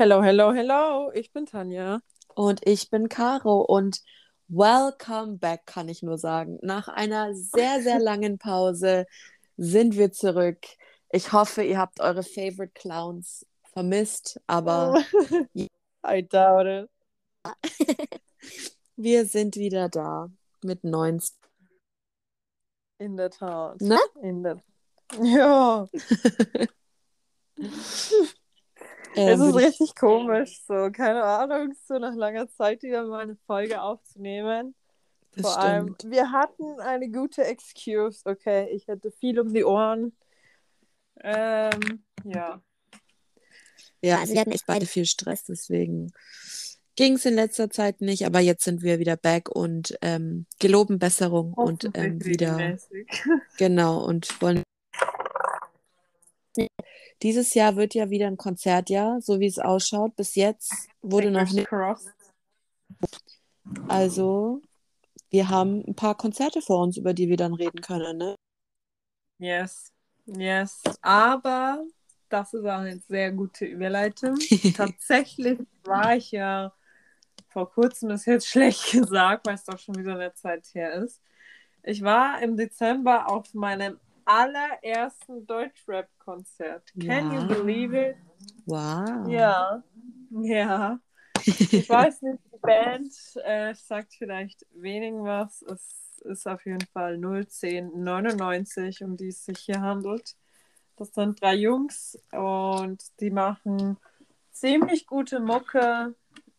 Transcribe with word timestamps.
Hello, 0.00 0.22
hello, 0.22 0.50
hello. 0.54 1.10
Ich 1.12 1.30
bin 1.30 1.44
Tanja. 1.44 2.00
Und 2.34 2.66
ich 2.66 2.88
bin 2.88 3.10
Caro 3.10 3.60
und 3.60 4.00
welcome 4.48 5.36
back, 5.36 5.66
kann 5.66 5.90
ich 5.90 6.02
nur 6.02 6.16
sagen. 6.16 6.58
Nach 6.62 6.88
einer 6.88 7.34
sehr, 7.34 7.82
sehr 7.82 7.98
langen 8.00 8.38
Pause 8.38 9.04
sind 9.58 9.98
wir 9.98 10.10
zurück. 10.10 10.56
Ich 11.10 11.32
hoffe, 11.32 11.62
ihr 11.64 11.76
habt 11.76 12.00
eure 12.00 12.22
Favorite 12.22 12.72
Clowns 12.72 13.44
vermisst, 13.74 14.40
aber 14.46 15.04
I 16.02 16.26
doubt 16.26 16.66
it. 16.66 16.90
wir 18.96 19.26
sind 19.26 19.56
wieder 19.56 19.90
da 19.90 20.30
mit 20.62 20.82
neuen. 20.82 21.22
In 22.96 23.18
der 23.18 23.28
Tat. 23.28 23.82
Ne? 23.82 23.98
In 24.22 24.44
der 24.44 24.62
Ja. 25.20 25.86
Äh, 29.14 29.32
es 29.32 29.40
ist 29.40 29.46
würd 29.52 29.60
ich- 29.60 29.66
richtig 29.68 29.94
komisch, 29.96 30.60
so, 30.66 30.90
keine 30.92 31.22
Ahnung, 31.22 31.74
so 31.86 31.98
nach 31.98 32.14
langer 32.14 32.48
Zeit 32.50 32.82
wieder 32.82 33.04
mal 33.06 33.22
eine 33.22 33.36
Folge 33.46 33.80
aufzunehmen. 33.82 34.74
das 35.32 35.42
Vor 35.42 35.58
allem, 35.58 35.94
stimmt. 35.94 36.12
wir 36.12 36.30
hatten 36.32 36.80
eine 36.80 37.10
gute 37.10 37.44
Excuse, 37.44 38.20
okay, 38.24 38.68
ich 38.72 38.88
hatte 38.88 39.10
viel 39.12 39.38
um 39.40 39.52
die 39.52 39.64
Ohren. 39.64 40.12
Ähm, 41.22 42.04
ja. 42.24 42.62
Ja, 44.02 44.18
also 44.20 44.32
wir 44.32 44.40
hatten 44.40 44.52
echt 44.52 44.66
beide 44.66 44.86
viel 44.86 45.04
Stress, 45.04 45.44
deswegen 45.44 46.12
ging 46.96 47.14
es 47.14 47.24
in 47.26 47.34
letzter 47.34 47.68
Zeit 47.70 48.00
nicht, 48.00 48.24
aber 48.26 48.40
jetzt 48.40 48.64
sind 48.64 48.82
wir 48.82 48.98
wieder 48.98 49.16
back 49.16 49.48
und 49.48 49.96
ähm, 50.02 50.46
geloben 50.58 50.98
Besserung 50.98 51.52
und 51.54 51.90
ähm, 51.94 52.24
wieder. 52.24 52.76
Genau, 53.58 54.02
und 54.04 54.40
wollen. 54.40 54.62
Dieses 57.22 57.54
Jahr 57.54 57.76
wird 57.76 57.94
ja 57.94 58.10
wieder 58.10 58.26
ein 58.26 58.36
Konzertjahr, 58.36 59.20
so 59.20 59.40
wie 59.40 59.46
es 59.46 59.58
ausschaut. 59.58 60.16
Bis 60.16 60.34
jetzt 60.34 60.88
wurde 61.02 61.30
noch 61.30 61.50
nicht. 61.50 61.68
crossed. 61.68 62.14
Also, 63.88 64.62
wir 65.28 65.48
haben 65.48 65.84
ein 65.86 65.94
paar 65.94 66.16
Konzerte 66.16 66.62
vor 66.62 66.82
uns, 66.82 66.96
über 66.96 67.14
die 67.14 67.28
wir 67.28 67.36
dann 67.36 67.54
reden 67.54 67.80
können, 67.80 68.16
ne? 68.16 68.34
Yes, 69.38 69.92
yes. 70.26 70.82
Aber 71.02 71.84
das 72.28 72.54
ist 72.54 72.64
auch 72.64 72.78
eine 72.78 72.98
sehr 73.08 73.32
gute 73.32 73.64
Überleitung. 73.64 74.36
Tatsächlich 74.76 75.58
war 75.84 76.16
ich 76.16 76.30
ja 76.30 76.72
vor 77.48 77.70
kurzem, 77.70 78.10
ist 78.10 78.26
jetzt 78.26 78.48
schlecht 78.48 78.92
gesagt, 78.92 79.46
weil 79.46 79.54
es 79.54 79.64
doch 79.64 79.78
schon 79.78 79.96
wieder 79.96 80.14
eine 80.14 80.32
Zeit 80.34 80.66
her 80.74 80.94
ist. 80.94 81.20
Ich 81.82 82.02
war 82.02 82.42
im 82.42 82.56
Dezember 82.56 83.28
auf 83.28 83.52
meinem 83.54 83.98
allerersten 84.30 85.46
Deutschrap-Konzert. 85.46 86.92
Can 87.00 87.32
you 87.32 87.40
Wow. 87.40 87.48
believe 87.48 87.94
it? 87.94 88.16
Wow. 88.66 89.28
Ja. 89.28 89.82
Ja. 90.30 91.00
Ich 91.44 91.88
weiß 91.88 92.22
nicht, 92.22 92.38
die 92.52 92.58
Band 92.58 93.12
äh, 93.44 93.74
sagt 93.74 94.14
vielleicht 94.14 94.66
wenigen 94.74 95.24
was. 95.24 95.62
Es 95.62 96.20
ist 96.24 96.46
auf 96.46 96.64
jeden 96.64 96.86
Fall 96.92 97.16
01099, 97.16 99.02
um 99.02 99.16
die 99.16 99.28
es 99.28 99.44
sich 99.44 99.58
hier 99.58 99.80
handelt. 99.80 100.36
Das 100.96 101.12
sind 101.14 101.40
drei 101.40 101.54
Jungs 101.54 102.18
und 102.32 103.02
die 103.20 103.30
machen 103.30 103.96
ziemlich 104.52 105.06
gute 105.06 105.40
Mucke. 105.40 106.14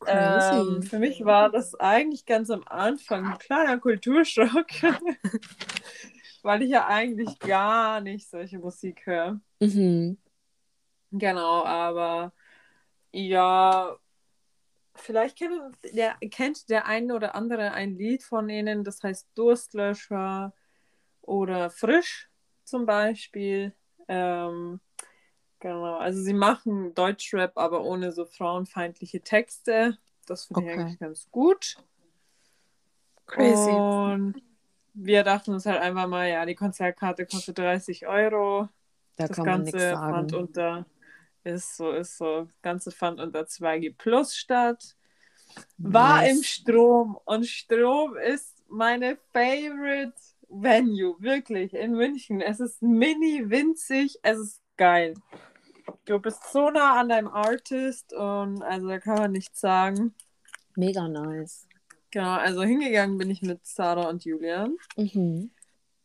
Ähm, 0.08 0.82
für 0.82 0.98
mich 0.98 1.24
war 1.24 1.52
das 1.52 1.76
eigentlich 1.80 2.26
ganz 2.26 2.50
am 2.50 2.64
Anfang 2.66 3.28
ein 3.34 3.38
kleiner 3.38 3.78
Kulturschock, 3.78 4.66
weil 6.44 6.64
ich 6.64 6.70
ja 6.70 6.88
eigentlich 6.88 7.40
gar 7.40 8.02
nicht 8.02 8.30
solche 8.30 8.60
Musik 8.60 9.06
höre. 9.06 9.40
Mhm. 9.60 10.18
Genau, 11.12 11.66
aber 11.66 12.34
ja, 13.12 13.98
vielleicht 14.96 15.38
kennt 15.38 15.78
der, 15.94 16.16
kennt 16.30 16.70
der 16.70 16.86
eine 16.86 17.16
oder 17.16 17.36
andere 17.36 17.72
ein 17.74 17.96
Lied 17.96 18.24
von 18.24 18.50
ihnen, 18.50 18.84
das 18.84 19.04
heißt 19.04 19.28
Durstlöscher 19.36 20.54
oder 21.22 21.70
Frisch 21.70 22.30
zum 22.64 22.86
Beispiel. 22.86 23.76
Ähm, 24.08 24.80
genau, 25.60 25.98
also 25.98 26.22
sie 26.22 26.34
machen 26.34 26.94
Deutschrap, 26.94 27.58
aber 27.58 27.84
ohne 27.84 28.12
so 28.14 28.26
frauenfeindliche 28.26 29.22
Texte. 29.22 29.98
Das 30.28 30.46
finde 30.46 30.64
ich 30.64 30.70
Okay. 30.70 30.82
eigentlich 30.82 31.00
ganz 31.00 31.30
gut. 31.32 31.78
Crazy. 33.26 33.72
Und 33.72 34.42
wir 34.94 35.24
dachten 35.24 35.54
uns 35.54 35.66
halt 35.66 35.82
einfach 35.82 36.08
mal, 36.08 36.30
ja, 36.30 36.46
die 36.46 36.56
Konzertkarte 36.56 37.26
kostet 37.26 37.58
30 37.58 38.08
Euro 38.08 38.70
da 39.18 39.28
das 39.28 39.38
kann 39.38 39.46
man 39.46 39.64
Ganze 39.66 39.92
fand 39.92 40.32
sagen. 40.32 40.44
unter 40.44 40.86
ist 41.44 41.78
so, 41.78 41.92
ist 41.92 42.18
so, 42.18 42.46
das 42.46 42.62
Ganze 42.62 42.92
fand 42.92 43.20
unter 43.20 43.42
2G 43.42 43.96
Plus 43.98 44.36
statt. 44.36 44.96
War 45.78 46.22
Nice. 46.22 46.32
im 46.38 46.44
Strom 46.44 47.20
und 47.26 47.46
Strom 47.46 48.16
ist 48.16 48.64
meine 48.70 49.18
favorite 49.34 50.14
Venue, 50.48 51.16
wirklich, 51.20 51.74
in 51.74 51.92
München. 51.94 52.42
Es 52.42 52.60
ist 52.60 52.82
mini 52.82 53.50
winzig, 53.50 54.20
es 54.22 54.38
ist 54.38 54.62
geil. 54.78 55.14
Du 56.06 56.20
bist 56.20 56.44
so 56.52 56.70
nah 56.70 57.00
an 57.00 57.10
deinem 57.10 57.28
Artist 57.28 58.14
und 58.14 58.62
also 58.62 58.88
da 58.88 59.00
kann 59.00 59.16
man 59.16 59.32
nichts 59.32 59.60
sagen. 59.60 60.14
Mega 60.76 61.08
nice. 61.08 61.68
Genau, 62.12 62.34
also 62.34 62.64
hingegangen 62.64 63.18
bin 63.18 63.30
ich 63.30 63.42
mit 63.42 63.66
Sarah 63.66 64.10
und 64.10 64.26
Julian. 64.26 64.78
Mhm. 64.98 65.52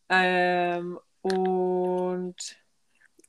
Ähm, 0.09 0.99
und 1.21 2.35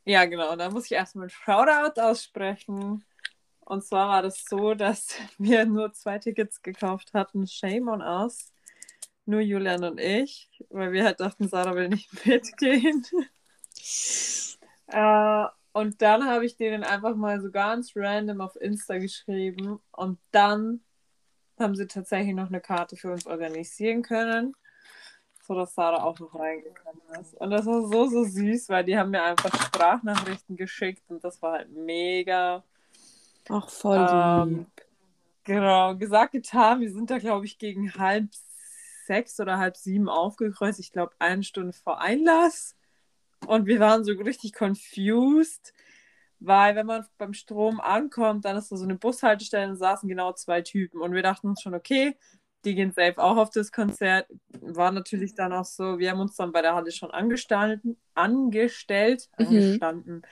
ja, 0.05 0.25
genau, 0.25 0.55
da 0.57 0.71
muss 0.71 0.87
ich 0.87 0.93
erstmal 0.93 1.27
ein 1.27 1.31
Shoutout 1.31 2.01
aussprechen. 2.01 3.05
Und 3.61 3.85
zwar 3.85 4.09
war 4.09 4.23
das 4.23 4.45
so, 4.49 4.75
dass 4.75 5.19
wir 5.39 5.67
nur 5.67 5.93
zwei 5.93 6.19
Tickets 6.19 6.63
gekauft 6.63 7.13
hatten. 7.13 7.47
Shame 7.47 7.89
on 7.89 8.01
us. 8.01 8.53
Nur 9.27 9.41
Julian 9.41 9.85
und 9.85 10.01
ich, 10.01 10.49
weil 10.71 10.93
wir 10.93 11.05
halt 11.05 11.21
dachten, 11.21 11.49
Sarah 11.49 11.75
will 11.75 11.89
nicht 11.91 12.09
mitgehen. 12.27 13.05
äh, 14.87 15.47
und 15.73 16.01
dann 16.01 16.25
habe 16.25 16.47
ich 16.47 16.57
denen 16.57 16.85
einfach 16.85 17.15
mal 17.15 17.41
so 17.41 17.51
ganz 17.51 17.93
random 17.95 18.41
auf 18.41 18.57
Insta 18.57 18.99
geschrieben. 18.99 19.81
Und 19.91 20.19
dann 20.31 20.81
haben 21.61 21.77
sie 21.77 21.87
tatsächlich 21.87 22.35
noch 22.35 22.49
eine 22.49 22.61
Karte 22.61 22.97
für 22.97 23.13
uns 23.13 23.27
organisieren 23.27 24.03
können 24.03 24.55
so 25.49 25.55
dass 25.55 25.75
Sarah 25.75 26.05
auch 26.05 26.19
noch 26.21 26.35
reingekommen 26.35 27.01
ist. 27.21 27.35
Und 27.35 27.51
das 27.51 27.65
war 27.65 27.81
so, 27.81 28.07
so 28.07 28.25
süß, 28.25 28.69
weil 28.69 28.85
die 28.85 28.97
haben 28.97 29.11
mir 29.11 29.23
einfach 29.23 29.51
Sprachnachrichten 29.65 30.57
geschickt 30.57 31.03
und 31.09 31.25
das 31.25 31.41
war 31.41 31.55
halt 31.55 31.71
mega. 31.71 32.63
Ach, 33.49 33.69
voll 33.69 34.07
Ähm, 34.11 34.49
lieb. 34.49 34.67
Genau, 35.45 35.97
gesagt, 35.97 36.33
getan. 36.33 36.83
Wir 36.83 36.93
sind 36.93 37.11
da, 37.11 37.17
glaube 37.17 37.47
ich, 37.47 37.57
gegen 37.57 37.95
halb 37.95 38.29
sechs 39.07 39.41
oder 39.41 39.57
halb 39.57 39.79
sieben 39.79 40.11
aufgekreuzt. 40.11 40.79
Ich 40.81 40.93
glaube, 40.93 41.15
eine 41.19 41.43
Stunde 41.43 41.73
vor 41.73 41.99
Einlass. 41.99 42.77
Und 43.47 43.65
wir 43.65 43.81
waren 43.81 44.05
so 44.05 44.13
richtig 44.13 44.53
confused, 44.53 45.73
weil 46.41 46.77
wenn 46.77 46.87
man 46.87 47.05
beim 47.19 47.33
Strom 47.35 47.81
ankommt, 47.81 48.45
dann 48.45 48.57
ist 48.57 48.71
da 48.71 48.77
so 48.77 48.85
eine 48.85 48.97
Bushaltestelle 48.97 49.71
und 49.71 49.77
saßen 49.77 50.09
genau 50.09 50.33
zwei 50.33 50.63
Typen. 50.63 51.01
Und 51.01 51.13
wir 51.15 51.23
dachten 51.23 51.49
uns 51.49 51.63
schon, 51.63 51.75
okay, 51.75 52.17
die 52.65 52.75
gehen 52.75 52.93
safe 52.93 53.19
auch 53.19 53.37
auf 53.37 53.51
das 53.51 53.73
Konzert. 53.73 54.27
War 54.61 54.91
natürlich 54.93 55.35
dann 55.35 55.53
auch 55.53 55.65
so, 55.65 55.99
wir 55.99 56.11
haben 56.11 56.21
uns 56.21 56.37
dann 56.37 56.53
bei 56.53 56.63
der 56.63 56.75
Halle 56.75 56.93
schon 56.93 57.11
angestanden, 57.11 57.97
angestellt, 58.15 59.29
Mhm. 59.39 59.47
angestanden. 59.47 60.23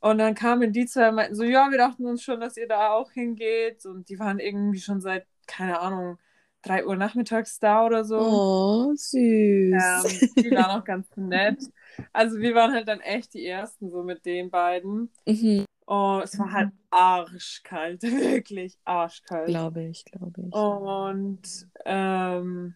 Und 0.00 0.18
dann 0.18 0.34
kamen 0.34 0.72
die 0.72 0.86
zwei 0.86 1.08
und 1.08 1.14
meinten 1.14 1.34
so, 1.34 1.44
ja, 1.44 1.70
wir 1.70 1.78
dachten 1.78 2.06
uns 2.06 2.22
schon, 2.22 2.40
dass 2.40 2.56
ihr 2.56 2.68
da 2.68 2.90
auch 2.90 3.10
hingeht. 3.12 3.86
Und 3.86 4.08
die 4.08 4.18
waren 4.18 4.38
irgendwie 4.38 4.80
schon 4.80 5.00
seit, 5.00 5.26
keine 5.46 5.80
Ahnung, 5.80 6.18
3 6.62 6.86
Uhr 6.86 6.96
nachmittags 6.96 7.58
da 7.58 7.84
oder 7.86 8.04
so. 8.04 8.18
Oh, 8.18 8.92
süß. 8.94 9.72
Ähm, 9.72 10.30
die 10.36 10.50
waren 10.50 10.80
auch 10.80 10.84
ganz 10.84 11.06
nett. 11.16 11.58
Also 12.12 12.38
wir 12.38 12.54
waren 12.54 12.72
halt 12.72 12.88
dann 12.88 13.00
echt 13.00 13.34
die 13.34 13.46
Ersten 13.46 13.90
so 13.90 14.02
mit 14.02 14.24
den 14.24 14.50
beiden. 14.50 15.10
Mhm. 15.26 15.64
Oh, 15.86 16.20
es 16.24 16.38
war 16.38 16.50
halt 16.50 16.70
arschkalt, 16.90 18.02
wirklich 18.02 18.78
arschkalt. 18.84 19.48
Glaube 19.48 19.84
ich, 19.84 20.04
glaube 20.06 20.42
ich. 20.46 20.54
Und 20.54 21.68
ähm, 21.84 22.74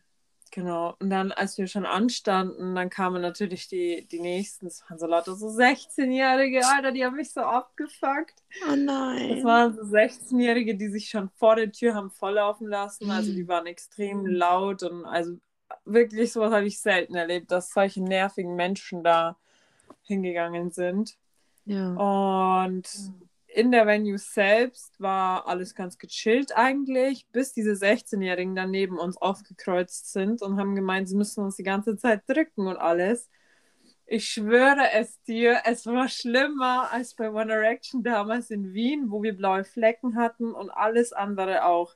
genau, 0.50 0.94
und 1.00 1.08
dann, 1.08 1.32
als 1.32 1.56
wir 1.56 1.66
schon 1.68 1.86
anstanden, 1.86 2.74
dann 2.74 2.90
kamen 2.90 3.22
natürlich 3.22 3.66
die, 3.68 4.06
die 4.10 4.20
nächsten, 4.20 4.66
es 4.66 4.82
waren 4.88 4.98
so 4.98 5.06
lauter 5.06 5.36
so 5.36 5.46
16-Jährige, 5.46 6.66
Alter, 6.66 6.92
die 6.92 7.04
haben 7.04 7.16
mich 7.16 7.32
so 7.32 7.40
abgefuckt. 7.40 8.42
Oh 8.70 8.76
nein. 8.76 9.38
Es 9.38 9.44
waren 9.44 9.74
so 9.74 9.82
16-Jährige, 9.82 10.76
die 10.76 10.88
sich 10.88 11.08
schon 11.08 11.30
vor 11.30 11.56
der 11.56 11.72
Tür 11.72 11.94
haben 11.94 12.10
volllaufen 12.10 12.68
lassen. 12.68 13.10
Also 13.10 13.32
die 13.32 13.48
waren 13.48 13.66
extrem 13.66 14.26
laut 14.26 14.82
und 14.82 15.06
also 15.06 15.38
wirklich 15.84 16.32
sowas 16.32 16.52
habe 16.52 16.66
ich 16.66 16.80
selten 16.80 17.14
erlebt, 17.14 17.50
dass 17.50 17.72
solche 17.72 18.02
nervigen 18.02 18.54
Menschen 18.54 19.02
da 19.02 19.36
hingegangen 20.02 20.70
sind. 20.70 21.16
ja. 21.64 21.92
Und 21.94 22.88
in 23.48 23.72
der 23.72 23.86
Venue 23.86 24.18
selbst 24.18 25.00
war 25.00 25.48
alles 25.48 25.74
ganz 25.74 25.98
gechillt 25.98 26.54
eigentlich, 26.54 27.26
bis 27.32 27.52
diese 27.54 27.72
16-Jährigen 27.72 28.54
dann 28.54 28.70
neben 28.70 28.98
uns 28.98 29.16
aufgekreuzt 29.16 30.12
sind 30.12 30.42
und 30.42 30.58
haben 30.58 30.74
gemeint, 30.74 31.08
sie 31.08 31.16
müssen 31.16 31.42
uns 31.42 31.56
die 31.56 31.62
ganze 31.62 31.96
Zeit 31.96 32.22
drücken 32.28 32.66
und 32.66 32.76
alles. 32.76 33.30
Ich 34.06 34.28
schwöre 34.28 34.92
es 34.92 35.20
dir, 35.22 35.62
es 35.64 35.86
war 35.86 36.08
schlimmer 36.08 36.92
als 36.92 37.14
bei 37.14 37.30
One 37.30 37.46
Direction 37.46 38.02
damals 38.02 38.50
in 38.50 38.72
Wien, 38.74 39.10
wo 39.10 39.22
wir 39.22 39.36
blaue 39.36 39.64
Flecken 39.64 40.16
hatten 40.16 40.52
und 40.52 40.70
alles 40.70 41.12
andere 41.12 41.64
auch. 41.64 41.94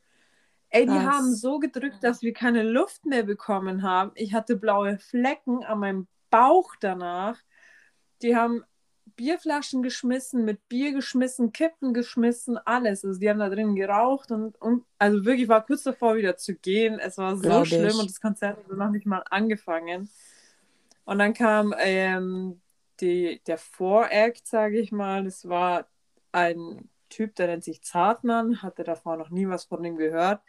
Ey, 0.75 0.87
die 0.87 0.93
Krass. 0.93 1.05
haben 1.05 1.35
so 1.35 1.59
gedrückt, 1.59 2.03
dass 2.03 2.23
wir 2.23 2.33
keine 2.33 2.63
Luft 2.63 3.05
mehr 3.05 3.25
bekommen 3.25 3.83
haben. 3.83 4.11
Ich 4.15 4.33
hatte 4.33 4.57
blaue 4.57 4.99
Flecken 4.99 5.63
an 5.65 5.81
meinem 5.81 6.07
Bauch 6.31 6.75
danach. 6.81 7.39
Die 8.23 8.35
haben 8.35 8.65
Bierflaschen 9.17 9.83
geschmissen, 9.83 10.47
mit 10.47 10.67
Bier 10.71 10.95
geschmissen, 10.95 11.53
Kippen 11.53 11.93
geschmissen, 11.93 12.57
alles. 12.57 13.05
Also 13.05 13.21
die 13.21 13.29
haben 13.29 13.41
da 13.41 13.51
drin 13.51 13.77
geraucht 13.77 14.31
und, 14.31 14.59
und 14.63 14.87
also 14.99 15.27
wirklich 15.27 15.47
war 15.47 15.67
kurz 15.67 15.83
davor 15.83 16.17
wieder 16.17 16.39
zu 16.39 16.55
gehen. 16.55 16.99
Es 16.99 17.19
war 17.19 17.37
so 17.37 17.43
Glaub 17.43 17.65
ich. 17.65 17.69
schlimm 17.69 17.99
und 17.99 18.09
das 18.09 18.23
Konzert 18.23 18.57
hat 18.57 18.75
noch 18.75 18.91
nicht 18.91 19.05
mal 19.05 19.23
angefangen. 19.29 20.09
Und 21.05 21.19
dann 21.19 21.35
kam 21.35 21.75
ähm, 21.79 22.63
die, 23.01 23.43
der 23.47 23.59
Voract, 23.59 24.47
sage 24.47 24.79
ich 24.79 24.91
mal. 24.91 25.25
Das 25.25 25.47
war 25.47 25.87
ein 26.31 26.89
Typ, 27.11 27.35
der 27.35 27.49
nennt 27.49 27.65
sich 27.65 27.83
Zartmann, 27.83 28.63
hatte 28.63 28.85
davor 28.85 29.19
noch 29.19 29.29
nie 29.29 29.47
was 29.47 29.65
von 29.65 29.85
ihm 29.85 29.97
gehört. 29.97 30.41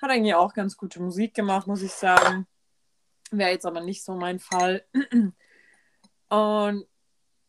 Hat 0.00 0.10
eigentlich 0.10 0.34
auch 0.34 0.52
ganz 0.52 0.76
gute 0.76 1.00
Musik 1.00 1.34
gemacht, 1.34 1.66
muss 1.66 1.82
ich 1.82 1.92
sagen. 1.92 2.46
Wäre 3.30 3.50
jetzt 3.50 3.66
aber 3.66 3.80
nicht 3.80 4.04
so 4.04 4.14
mein 4.14 4.38
Fall. 4.38 4.84
Und 6.28 6.86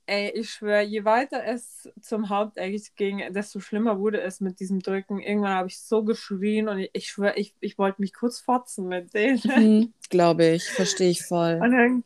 ey, 0.08 0.32
ich 0.32 0.50
schwöre, 0.50 0.82
je 0.84 1.04
weiter 1.06 1.44
es 1.46 1.90
zum 2.02 2.30
Hauptact 2.30 2.96
ging, 2.96 3.22
desto 3.34 3.60
schlimmer 3.60 4.00
wurde 4.00 4.22
es 4.22 4.40
mit 4.40 4.60
diesem 4.60 4.80
Drücken. 4.80 5.20
Irgendwann 5.20 5.56
habe 5.56 5.68
ich 5.68 5.80
so 5.80 6.04
geschrien 6.04 6.70
und 6.70 6.80
ich, 6.80 6.90
ich 6.94 7.10
schwöre, 7.10 7.36
ich, 7.36 7.54
ich 7.60 7.78
wollte 7.78 8.02
mich 8.02 8.14
kurz 8.14 8.40
fotzen 8.40 8.88
mit 8.88 9.14
denen. 9.14 9.42
Mhm, 9.44 9.94
Glaube 10.10 10.46
ich, 10.46 10.64
verstehe 10.70 11.10
ich 11.10 11.26
voll. 11.26 11.60
Und 11.62 11.72
dann, 11.72 12.04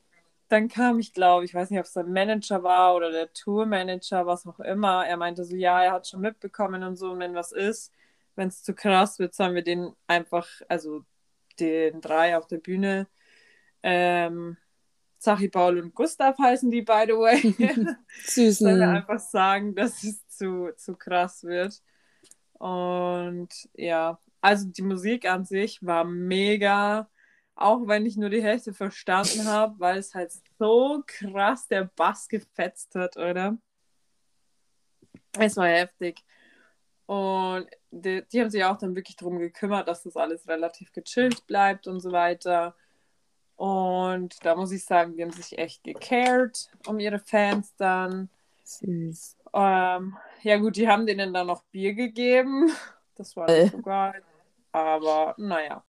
dann 0.49 0.67
kam 0.67 0.99
ich, 0.99 1.13
glaube 1.13 1.45
ich, 1.45 1.53
weiß 1.53 1.69
nicht, 1.69 1.79
ob 1.79 1.85
es 1.85 1.93
der 1.93 2.03
Manager 2.03 2.63
war 2.63 2.95
oder 2.95 3.11
der 3.11 3.31
Tourmanager, 3.33 4.25
was 4.25 4.47
auch 4.47 4.59
immer. 4.59 5.05
Er 5.05 5.17
meinte 5.17 5.45
so, 5.45 5.55
ja, 5.55 5.83
er 5.83 5.91
hat 5.91 6.07
schon 6.07 6.21
mitbekommen 6.21 6.83
und 6.83 6.95
so, 6.95 7.11
und 7.11 7.19
wenn 7.19 7.35
was 7.35 7.51
ist, 7.51 7.93
wenn 8.35 8.47
es 8.47 8.63
zu 8.63 8.73
krass 8.73 9.19
wird, 9.19 9.33
sollen 9.33 9.55
wir 9.55 9.63
den 9.63 9.93
einfach, 10.07 10.47
also 10.67 11.03
den 11.59 12.01
drei 12.01 12.37
auf 12.37 12.47
der 12.47 12.57
Bühne, 12.57 13.07
ähm, 13.83 14.57
Sachi, 15.17 15.49
Paul 15.49 15.77
und 15.77 15.93
Gustav 15.93 16.35
heißen 16.39 16.71
die, 16.71 16.81
by 16.81 17.03
the 17.05 17.13
way. 17.13 17.37
Süßen. 18.25 18.65
Sollen 18.65 18.79
wir 18.79 18.89
einfach 18.89 19.19
sagen, 19.19 19.75
dass 19.75 20.03
es 20.03 20.27
zu, 20.27 20.71
zu 20.75 20.95
krass 20.95 21.43
wird. 21.43 21.79
Und 22.53 23.49
ja, 23.73 24.19
also 24.41 24.67
die 24.67 24.81
Musik 24.81 25.29
an 25.29 25.45
sich 25.45 25.85
war 25.85 26.05
mega, 26.05 27.07
auch 27.53 27.87
wenn 27.87 28.07
ich 28.07 28.17
nur 28.17 28.31
die 28.31 28.41
Hälfte 28.41 28.73
verstanden 28.73 29.45
habe, 29.45 29.79
weil 29.79 29.99
es 29.99 30.15
halt 30.15 30.31
so 30.57 31.03
krass 31.05 31.67
der 31.67 31.91
Bass 31.95 32.27
gefetzt 32.27 32.95
hat, 32.95 33.15
oder? 33.17 33.59
Es 35.37 35.55
war 35.55 35.67
heftig. 35.67 36.23
Und 37.11 37.67
die, 37.91 38.23
die 38.31 38.39
haben 38.39 38.49
sich 38.49 38.63
auch 38.63 38.77
dann 38.77 38.95
wirklich 38.95 39.17
darum 39.17 39.37
gekümmert, 39.37 39.89
dass 39.89 40.03
das 40.03 40.15
alles 40.15 40.47
relativ 40.47 40.93
gechillt 40.93 41.45
bleibt 41.45 41.85
und 41.85 41.99
so 41.99 42.13
weiter. 42.13 42.73
Und 43.57 44.45
da 44.45 44.55
muss 44.55 44.71
ich 44.71 44.85
sagen, 44.85 45.17
die 45.17 45.21
haben 45.21 45.33
sich 45.33 45.57
echt 45.57 45.83
gecared 45.83 46.69
um 46.87 46.99
ihre 46.99 47.19
Fans 47.19 47.75
dann. 47.75 48.29
Süß. 48.63 49.35
Ähm, 49.53 50.15
ja 50.41 50.57
gut, 50.57 50.77
die 50.77 50.87
haben 50.87 51.05
denen 51.05 51.33
dann 51.33 51.47
noch 51.47 51.63
Bier 51.63 51.93
gegeben. 51.93 52.71
Das 53.15 53.35
war 53.35 53.49
Äh. 53.49 53.63
nicht 53.63 53.73
so 53.73 53.81
geil. 53.81 54.23
Aber 54.71 55.35
naja. 55.37 55.83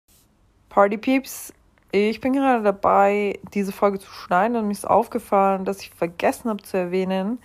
Party 0.71 0.99
Peeps, 0.99 1.55
ich 1.93 2.21
bin 2.21 2.33
gerade 2.33 2.65
dabei, 2.65 3.39
diese 3.55 3.71
Folge 3.73 4.01
zu 4.01 4.11
schneiden 4.11 4.57
und 4.57 4.67
mir 4.67 4.73
ist 4.73 4.91
aufgefallen, 4.91 5.65
dass 5.65 5.81
ich 5.81 5.91
vergessen 5.91 6.51
habe 6.51 6.63
zu 6.65 6.77
erwähnen, 6.77 7.39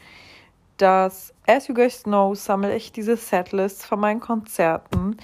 dass, 0.77 1.33
as 1.47 1.67
you 1.67 1.73
guys 1.73 2.03
know, 2.03 2.35
sammle 2.35 2.75
ich 2.75 2.91
diese 2.91 3.17
Setlists 3.17 3.85
von 3.85 3.99
meinen 3.99 4.19
Konzerten. 4.19 5.17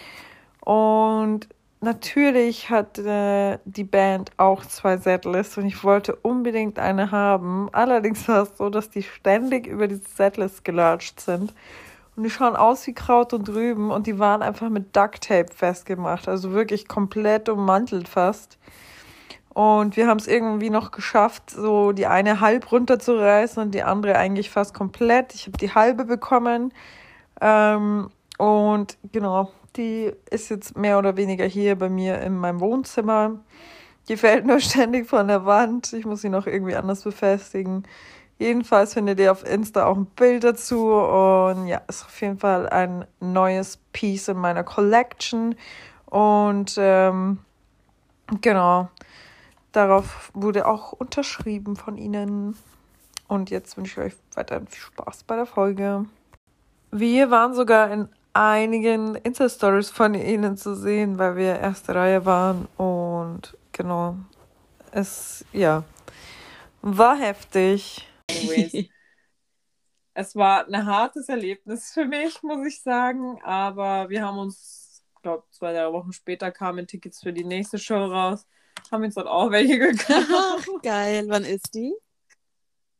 Und 0.61 1.47
natürlich 1.81 2.69
hat 2.69 2.97
äh, 2.97 3.59
die 3.65 3.83
Band 3.83 4.31
auch 4.37 4.65
zwei 4.65 4.97
Setlists 4.97 5.57
und 5.57 5.65
ich 5.65 5.83
wollte 5.83 6.15
unbedingt 6.15 6.79
eine 6.79 7.11
haben. 7.11 7.69
Allerdings 7.71 8.27
war 8.27 8.43
es 8.43 8.57
so, 8.57 8.69
dass 8.69 8.89
die 8.89 9.03
ständig 9.03 9.67
über 9.67 9.87
diese 9.87 10.07
Setlists 10.15 10.63
gelatscht 10.63 11.19
sind. 11.19 11.53
Und 12.15 12.23
die 12.23 12.29
schauen 12.29 12.55
aus 12.55 12.85
wie 12.85 12.93
Kraut 12.93 13.33
und 13.33 13.49
Rüben 13.49 13.91
und 13.91 14.05
die 14.05 14.19
waren 14.19 14.43
einfach 14.43 14.69
mit 14.69 14.95
Duct 14.95 15.21
Tape 15.27 15.53
festgemacht. 15.53 16.27
Also 16.27 16.51
wirklich 16.51 16.87
komplett 16.87 17.49
ummantelt 17.49 18.07
fast. 18.07 18.57
Und 19.53 19.97
wir 19.97 20.07
haben 20.07 20.17
es 20.17 20.27
irgendwie 20.27 20.71
noch 20.71 20.91
geschafft, 20.91 21.51
so 21.51 21.91
die 21.91 22.07
eine 22.07 22.39
halb 22.39 22.71
runterzureißen 22.71 23.61
und 23.61 23.71
die 23.71 23.83
andere 23.83 24.17
eigentlich 24.17 24.49
fast 24.49 24.73
komplett. 24.73 25.35
Ich 25.35 25.45
habe 25.45 25.57
die 25.57 25.73
halbe 25.73 26.05
bekommen. 26.05 26.73
Ähm, 27.39 28.09
und 28.37 28.97
genau, 29.11 29.51
die 29.75 30.11
ist 30.29 30.49
jetzt 30.49 30.75
mehr 30.75 30.97
oder 30.97 31.17
weniger 31.17 31.45
hier 31.45 31.77
bei 31.77 31.89
mir 31.89 32.19
in 32.21 32.37
meinem 32.37 32.59
Wohnzimmer. 32.61 33.39
Die 34.07 34.17
fällt 34.17 34.45
nur 34.45 34.59
ständig 34.61 35.07
von 35.07 35.27
der 35.27 35.45
Wand. 35.45 35.93
Ich 35.93 36.05
muss 36.05 36.21
sie 36.21 36.29
noch 36.29 36.47
irgendwie 36.47 36.75
anders 36.75 37.03
befestigen. 37.03 37.83
Jedenfalls 38.39 38.95
findet 38.95 39.19
ihr 39.19 39.31
auf 39.31 39.47
Insta 39.47 39.85
auch 39.85 39.95
ein 39.95 40.07
Bild 40.07 40.43
dazu. 40.43 40.91
Und 40.91 41.67
ja, 41.67 41.81
ist 41.87 42.05
auf 42.05 42.21
jeden 42.21 42.39
Fall 42.39 42.67
ein 42.69 43.05
neues 43.19 43.77
Piece 43.91 44.29
in 44.29 44.37
meiner 44.37 44.63
Collection. 44.63 45.55
Und 46.07 46.75
ähm, 46.77 47.39
genau, 48.41 48.89
darauf 49.73 50.31
wurde 50.33 50.67
auch 50.67 50.93
unterschrieben 50.93 51.75
von 51.75 51.97
ihnen. 51.97 52.55
Und 53.27 53.49
jetzt 53.49 53.77
wünsche 53.77 54.01
ich 54.01 54.13
euch 54.13 54.19
weiterhin 54.35 54.67
viel 54.67 54.81
Spaß 54.81 55.23
bei 55.23 55.35
der 55.35 55.45
Folge. 55.45 56.05
Wir 56.91 57.31
waren 57.31 57.53
sogar 57.53 57.91
in 57.91 58.07
einigen 58.33 59.15
Insta-Stories 59.15 59.89
von 59.89 60.13
ihnen 60.13 60.57
zu 60.57 60.75
sehen, 60.75 61.17
weil 61.17 61.35
wir 61.35 61.59
erste 61.59 61.95
Reihe 61.95 62.25
waren. 62.25 62.67
Und 62.77 63.57
genau, 63.71 64.15
es, 64.91 65.45
ja, 65.51 65.83
war 66.81 67.17
heftig. 67.17 68.07
Anyways, 68.29 68.73
es 70.13 70.35
war 70.35 70.67
ein 70.67 70.85
hartes 70.85 71.29
Erlebnis 71.29 71.91
für 71.91 72.05
mich, 72.05 72.41
muss 72.43 72.65
ich 72.67 72.81
sagen. 72.81 73.41
Aber 73.43 74.09
wir 74.09 74.23
haben 74.23 74.37
uns, 74.37 75.03
ich 75.15 75.21
glaube, 75.21 75.43
zwei, 75.51 75.73
drei 75.73 75.91
Wochen 75.91 76.13
später 76.13 76.51
kamen 76.51 76.87
Tickets 76.87 77.21
für 77.21 77.33
die 77.33 77.45
nächste 77.45 77.79
Show 77.79 78.05
raus. 78.05 78.45
Haben 78.91 79.03
uns 79.03 79.15
dann 79.15 79.27
auch 79.27 79.51
welche 79.51 79.79
gekauft. 79.79 80.69
Geil, 80.83 81.25
wann 81.27 81.45
ist 81.45 81.73
die? 81.73 81.93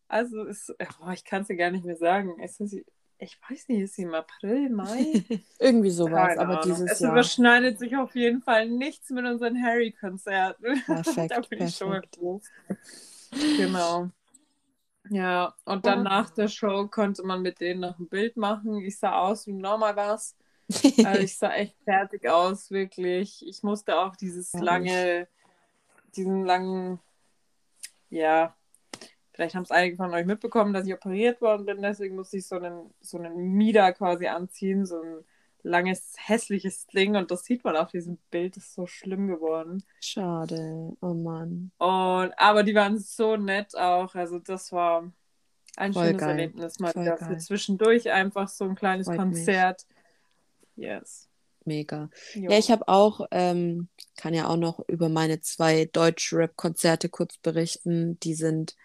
Also, 0.08 0.46
es, 0.46 0.74
boah, 1.00 1.12
ich 1.14 1.24
kann 1.26 1.42
es 1.42 1.48
dir 1.48 1.56
gar 1.56 1.72
nicht 1.72 1.86
mehr 1.86 1.98
sagen. 1.98 2.36
Es 2.40 2.60
ist, 2.60 2.76
ich 3.18 3.40
weiß 3.50 3.68
nicht, 3.70 3.82
ist 3.82 3.96
sie 3.96 4.04
im 4.04 4.14
April, 4.14 4.70
Mai? 4.70 5.24
Irgendwie 5.60 5.90
sowas, 5.92 6.30
Keine 6.30 6.42
aber 6.42 6.62
Ahnung. 6.62 6.76
dieses 6.76 6.92
es 6.92 7.00
Jahr. 7.00 7.12
überschneidet 7.14 7.80
sich 7.80 7.96
auf 7.98 8.16
jeden 8.16 8.42
Fall 8.42 8.70
nichts 8.70 9.10
mit 9.10 9.26
unseren 9.26 9.62
Harry-Konzerten. 9.64 10.82
Perfekt, 10.86 11.32
da 11.32 11.42
bin 11.42 11.62
ich 11.64 11.76
schon 11.76 11.90
perfekt. 11.92 12.16
froh. 12.16 12.42
Genau. 13.32 14.10
Ja, 15.10 15.54
und 15.66 15.86
dann 15.86 16.00
Ja. 16.00 16.04
nach 16.04 16.30
der 16.30 16.48
Show 16.48 16.88
konnte 16.88 17.24
man 17.24 17.42
mit 17.42 17.60
denen 17.60 17.82
noch 17.82 18.00
ein 18.00 18.08
Bild 18.08 18.38
machen. 18.38 18.80
Ich 18.82 19.00
sah 19.00 19.20
aus 19.20 19.48
wie 19.48 19.54
normal 19.54 19.96
was. 19.96 20.36
Also 21.04 21.20
ich 21.22 21.38
sah 21.38 21.54
echt 21.54 21.76
fertig 21.84 22.28
aus, 22.28 22.72
wirklich. 22.72 23.46
Ich 23.46 23.64
musste 23.64 23.98
auch 24.00 24.16
dieses 24.16 24.54
lange, 24.54 25.28
diesen 26.16 26.46
langen, 26.46 27.00
ja, 28.10 28.56
vielleicht 29.34 29.56
haben 29.56 29.64
es 29.64 29.72
einige 29.72 29.98
von 29.98 30.14
euch 30.14 30.26
mitbekommen, 30.26 30.74
dass 30.74 30.88
ich 30.88 30.94
operiert 30.94 31.42
worden 31.42 31.66
bin, 31.66 31.82
deswegen 31.82 32.16
musste 32.16 32.38
ich 32.38 32.48
so 32.48 32.56
einen, 32.56 32.94
so 33.02 33.18
einen 33.18 33.36
Mieder 33.54 33.92
quasi 33.94 34.28
anziehen, 34.28 34.86
so 34.86 35.02
ein 35.02 35.26
langes, 35.64 36.14
hässliches 36.18 36.88
Ding 36.88 37.16
und 37.16 37.32
das 37.32 37.46
sieht 37.46 37.64
man 37.64 37.76
auf 37.76 37.90
diesem 37.90 38.18
Bild, 38.30 38.58
das 38.58 38.66
ist 38.66 38.74
so 38.74 38.86
schlimm 38.86 39.28
geworden. 39.28 39.84
Schade, 40.02 40.96
oh 41.02 41.14
Mann. 41.14 41.72
Und, 41.78 42.34
aber 42.38 42.64
die 42.64 42.76
waren 42.76 43.00
so 43.00 43.38
nett 43.38 43.76
auch, 43.76 44.14
also 44.14 44.40
das 44.40 44.72
war 44.72 45.12
ein 45.78 45.94
Voll 45.94 46.06
schönes 46.06 46.20
geil, 46.20 46.30
Erlebnis 46.30 46.80
mal 46.80 46.94
wieder 46.94 47.18
für 47.18 47.38
zwischendurch 47.38 48.12
einfach 48.12 48.48
so 48.48 48.66
ein 48.66 48.76
kleines 48.76 49.08
Freut 49.08 49.18
mich. 49.18 49.38
Konzert. 49.38 49.86
Yes. 50.76 51.30
Mega. 51.66 52.10
Jo. 52.34 52.52
Ja, 52.52 52.58
ich 52.58 52.72
habe 52.72 52.88
auch, 52.88 53.28
ähm, 53.32 53.90
kann 54.18 54.34
ja 54.34 54.48
auch 54.48 54.58
noch 54.58 54.84
über 54.88 55.10
meine 55.10 55.40
zwei 55.42 55.86
Deutsch-Rap-Konzerte 55.86 57.10
kurz 57.10 57.38
berichten. 57.38 58.20
Die 58.20 58.36
sind, 58.36 58.76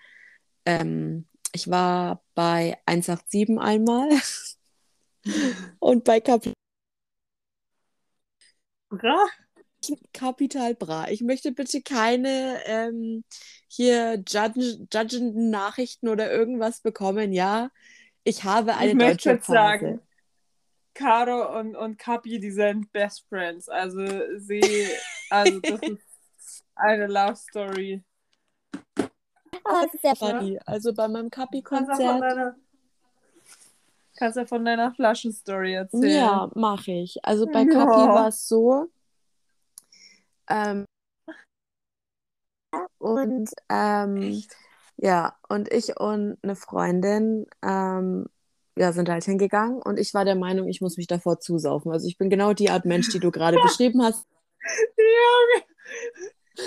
ähm, 0.64 1.26
ich 1.52 1.68
war 1.68 2.22
bei 2.34 2.78
187 2.86 3.58
einmal 3.58 4.08
und 5.78 6.04
bei 6.04 6.20
Kapi 6.20 6.52
Bra? 8.90 9.26
Kapital 10.12 10.74
Bra. 10.74 11.08
Ich 11.08 11.20
möchte 11.22 11.52
bitte 11.52 11.82
keine 11.82 12.60
ähm, 12.66 13.24
hier 13.68 14.22
judgen, 14.26 14.88
judgenden 14.92 15.50
Nachrichten 15.50 16.08
oder 16.08 16.30
irgendwas 16.32 16.80
bekommen, 16.80 17.32
ja. 17.32 17.70
Ich 18.24 18.44
habe 18.44 18.76
eine 18.76 18.90
ich 18.90 18.96
möchte 18.96 19.30
jetzt 19.30 19.46
Phase. 19.46 19.52
sagen, 19.52 20.00
Caro 20.98 21.56
und, 21.58 21.76
und 21.76 21.96
Kapi, 21.96 22.40
die 22.40 22.50
sind 22.50 22.92
Best 22.92 23.24
Friends. 23.28 23.68
Also 23.68 24.04
sie, 24.38 24.88
also 25.30 25.60
das 25.60 25.80
ist 25.82 26.64
eine 26.74 27.06
Love 27.06 27.36
Story. 27.36 28.02
Aber 29.64 29.86
es 29.86 29.94
ist 29.94 30.02
sehr 30.02 30.16
funny. 30.16 30.58
Also 30.66 30.92
bei 30.92 31.06
meinem 31.06 31.30
Kapi-Konzert. 31.30 32.56
Kannst 34.16 34.36
du 34.36 34.40
ja 34.40 34.46
von 34.46 34.64
deiner 34.64 34.92
Flaschenstory 34.92 35.74
erzählen? 35.74 36.10
Ja, 36.10 36.50
mache 36.56 36.90
ich. 36.90 37.24
Also 37.24 37.46
bei 37.46 37.62
ja. 37.62 37.72
Kapi 37.72 38.08
war 38.08 38.28
es 38.28 38.48
so. 38.48 38.88
Ähm, 40.48 40.84
und 42.98 43.50
ähm, 43.68 44.42
ja, 44.96 45.36
und 45.48 45.72
ich 45.72 46.00
und 46.00 46.38
eine 46.42 46.56
Freundin 46.56 47.46
ähm, 47.62 48.26
ja, 48.78 48.92
sind 48.92 49.08
halt 49.08 49.24
hingegangen 49.24 49.82
und 49.82 49.98
ich 49.98 50.14
war 50.14 50.24
der 50.24 50.36
Meinung, 50.36 50.68
ich 50.68 50.80
muss 50.80 50.96
mich 50.96 51.06
davor 51.06 51.40
zusaufen. 51.40 51.92
Also 51.92 52.06
ich 52.06 52.18
bin 52.18 52.30
genau 52.30 52.52
die 52.52 52.70
Art 52.70 52.84
Mensch, 52.84 53.10
die 53.10 53.20
du 53.20 53.30
gerade 53.30 53.58
beschrieben 53.62 54.02
hast. 54.02 54.26
Ja, 54.96 55.62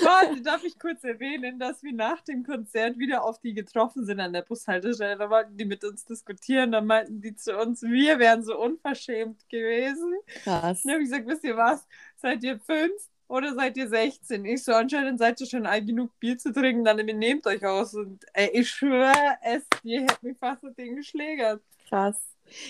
Warte, 0.04 0.42
darf 0.42 0.64
ich 0.64 0.80
kurz 0.80 1.04
erwähnen, 1.04 1.60
dass 1.60 1.84
wir 1.84 1.94
nach 1.94 2.22
dem 2.22 2.44
Konzert 2.44 2.98
wieder 2.98 3.24
auf 3.24 3.40
die 3.40 3.54
getroffen 3.54 4.06
sind 4.06 4.20
an 4.20 4.32
der 4.32 4.42
Bushaltestelle. 4.42 5.18
Da 5.18 5.30
wollten 5.30 5.58
die 5.58 5.66
mit 5.66 5.84
uns 5.84 6.06
diskutieren. 6.06 6.72
Da 6.72 6.82
meinten 6.82 7.22
die 7.22 7.36
zu 7.36 7.58
uns, 7.58 7.82
wir 7.82 8.18
wären 8.18 8.44
so 8.44 8.58
unverschämt 8.58 9.48
gewesen. 9.50 10.14
Krass. 10.44 10.84
Dann 10.84 10.94
habe 10.94 11.04
ich 11.04 11.10
gesagt, 11.10 11.28
wisst 11.28 11.44
ihr 11.44 11.58
was? 11.58 11.86
Seid 12.16 12.44
ihr 12.44 12.60
fünf 12.60 12.94
oder 13.28 13.54
seid 13.54 13.76
ihr 13.78 13.90
16? 13.90 14.46
Ich 14.46 14.64
so, 14.64 14.74
anscheinend 14.74 15.20
seid 15.20 15.42
ihr 15.42 15.48
schon 15.48 15.66
alt 15.66 15.86
genug 15.86 16.18
Bier 16.20 16.38
zu 16.38 16.54
trinken, 16.54 16.86
dann 16.86 16.98
nehmt 16.98 17.46
euch 17.48 17.66
aus. 17.66 17.94
Und 17.94 18.26
ey, 18.34 18.50
ich 18.54 18.70
schwöre 18.70 19.38
es, 19.44 19.64
ihr 19.84 20.02
hättet 20.02 20.24
mich 20.24 20.38
fast 20.38 20.64
mit 20.64 20.78
denen 20.78 20.96
geschlägert. 20.96 21.62
Krass. 21.92 22.16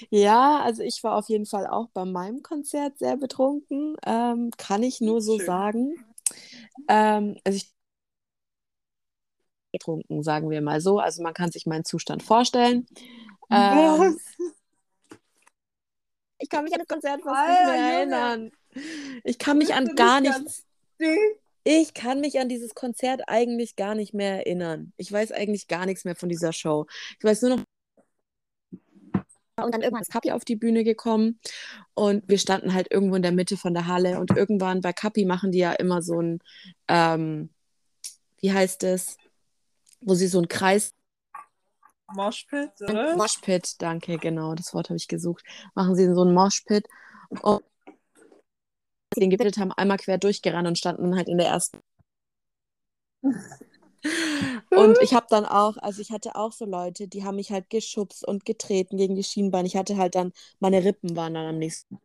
Ja, 0.09 0.61
also 0.61 0.83
ich 0.83 1.03
war 1.03 1.15
auf 1.15 1.29
jeden 1.29 1.45
Fall 1.45 1.67
auch 1.67 1.89
bei 1.93 2.05
meinem 2.05 2.41
Konzert 2.41 2.97
sehr 2.97 3.17
betrunken. 3.17 3.95
Ähm, 4.05 4.51
kann 4.57 4.83
ich 4.83 4.99
nur 4.99 5.21
so 5.21 5.37
Schön. 5.37 5.45
sagen. 5.45 6.05
Ähm, 6.87 7.37
also 7.43 7.57
ich 7.57 7.71
getrunken, 9.71 10.23
sagen 10.23 10.49
wir 10.49 10.61
mal 10.61 10.81
so. 10.81 10.99
Also 10.99 11.23
man 11.23 11.33
kann 11.33 11.51
sich 11.51 11.65
meinen 11.65 11.85
Zustand 11.85 12.23
vorstellen. 12.23 12.87
Ähm, 13.49 14.19
ich 16.39 16.49
kann 16.49 16.63
mich 16.63 16.73
an 16.73 16.79
das 16.79 16.87
Konzert 16.87 17.21
fast 17.21 17.49
nicht 17.49 17.65
mehr 17.65 17.93
erinnern. 17.93 18.51
Ich 19.23 19.37
kann 19.37 19.57
mich 19.57 19.73
an 19.73 19.95
gar 19.95 20.19
nichts. 20.19 20.65
Ich 21.63 21.93
kann 21.93 22.21
mich 22.21 22.39
an 22.39 22.49
dieses 22.49 22.73
Konzert 22.73 23.21
eigentlich 23.27 23.75
gar 23.75 23.93
nicht 23.93 24.13
mehr 24.13 24.37
erinnern. 24.37 24.93
Ich 24.97 25.11
weiß 25.11 25.31
eigentlich 25.31 25.67
gar 25.67 25.85
nichts 25.85 26.05
mehr 26.05 26.15
von 26.15 26.27
dieser 26.27 26.53
Show. 26.53 26.87
Ich 27.19 27.23
weiß 27.23 27.43
nur 27.43 27.57
noch, 27.57 27.63
und 29.63 29.73
dann 29.73 29.81
irgendwann 29.81 30.01
ist 30.01 30.11
Kapi 30.11 30.31
auf 30.31 30.45
die 30.45 30.55
Bühne 30.55 30.83
gekommen 30.83 31.39
und 31.93 32.27
wir 32.27 32.37
standen 32.37 32.73
halt 32.73 32.91
irgendwo 32.91 33.15
in 33.15 33.21
der 33.21 33.31
Mitte 33.31 33.57
von 33.57 33.73
der 33.73 33.87
Halle 33.87 34.19
und 34.19 34.31
irgendwann 34.31 34.81
bei 34.81 34.93
Kapi 34.93 35.25
machen 35.25 35.51
die 35.51 35.59
ja 35.59 35.71
immer 35.73 36.01
so 36.01 36.21
ein, 36.21 36.39
ähm, 36.87 37.49
wie 38.39 38.51
heißt 38.51 38.83
es, 38.83 39.17
wo 40.01 40.15
sie 40.15 40.27
so 40.27 40.39
einen 40.39 40.47
Kreis 40.47 40.93
Moshpit, 42.13 42.71
oder? 42.81 43.15
Moshpit, 43.15 43.81
danke, 43.81 44.17
genau, 44.17 44.53
das 44.53 44.73
Wort 44.73 44.89
habe 44.89 44.97
ich 44.97 45.07
gesucht. 45.07 45.45
Machen 45.75 45.95
sie 45.95 46.13
so 46.13 46.21
einen 46.21 46.33
Moshpit 46.33 46.85
und 47.29 47.63
den 49.15 49.29
gebildet 49.29 49.57
haben, 49.57 49.71
einmal 49.71 49.97
quer 49.97 50.17
durchgerannt 50.17 50.67
und 50.67 50.77
standen 50.77 51.15
halt 51.15 51.27
in 51.27 51.37
der 51.37 51.47
ersten 51.47 51.79
und 54.71 54.97
ich 55.01 55.13
habe 55.13 55.27
dann 55.29 55.45
auch, 55.45 55.77
also 55.77 56.01
ich 56.01 56.11
hatte 56.11 56.35
auch 56.35 56.51
so 56.51 56.65
Leute, 56.65 57.07
die 57.07 57.23
haben 57.23 57.35
mich 57.35 57.51
halt 57.51 57.69
geschubst 57.69 58.27
und 58.27 58.45
getreten 58.45 58.97
gegen 58.97 59.15
die 59.15 59.23
Schienbeine. 59.23 59.67
Ich 59.67 59.75
hatte 59.75 59.97
halt 59.97 60.15
dann, 60.15 60.33
meine 60.59 60.83
Rippen 60.83 61.15
waren 61.15 61.33
dann 61.33 61.47
am 61.47 61.57
nächsten. 61.57 61.99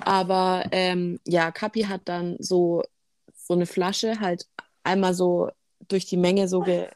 Aber 0.00 0.64
ähm, 0.72 1.18
ja, 1.26 1.50
Kapi 1.50 1.82
hat 1.82 2.02
dann 2.04 2.36
so, 2.38 2.82
so 3.34 3.54
eine 3.54 3.66
Flasche 3.66 4.20
halt 4.20 4.46
einmal 4.82 5.14
so 5.14 5.50
durch 5.88 6.06
die 6.06 6.16
Menge 6.16 6.48
so 6.48 6.60
ge 6.60 6.88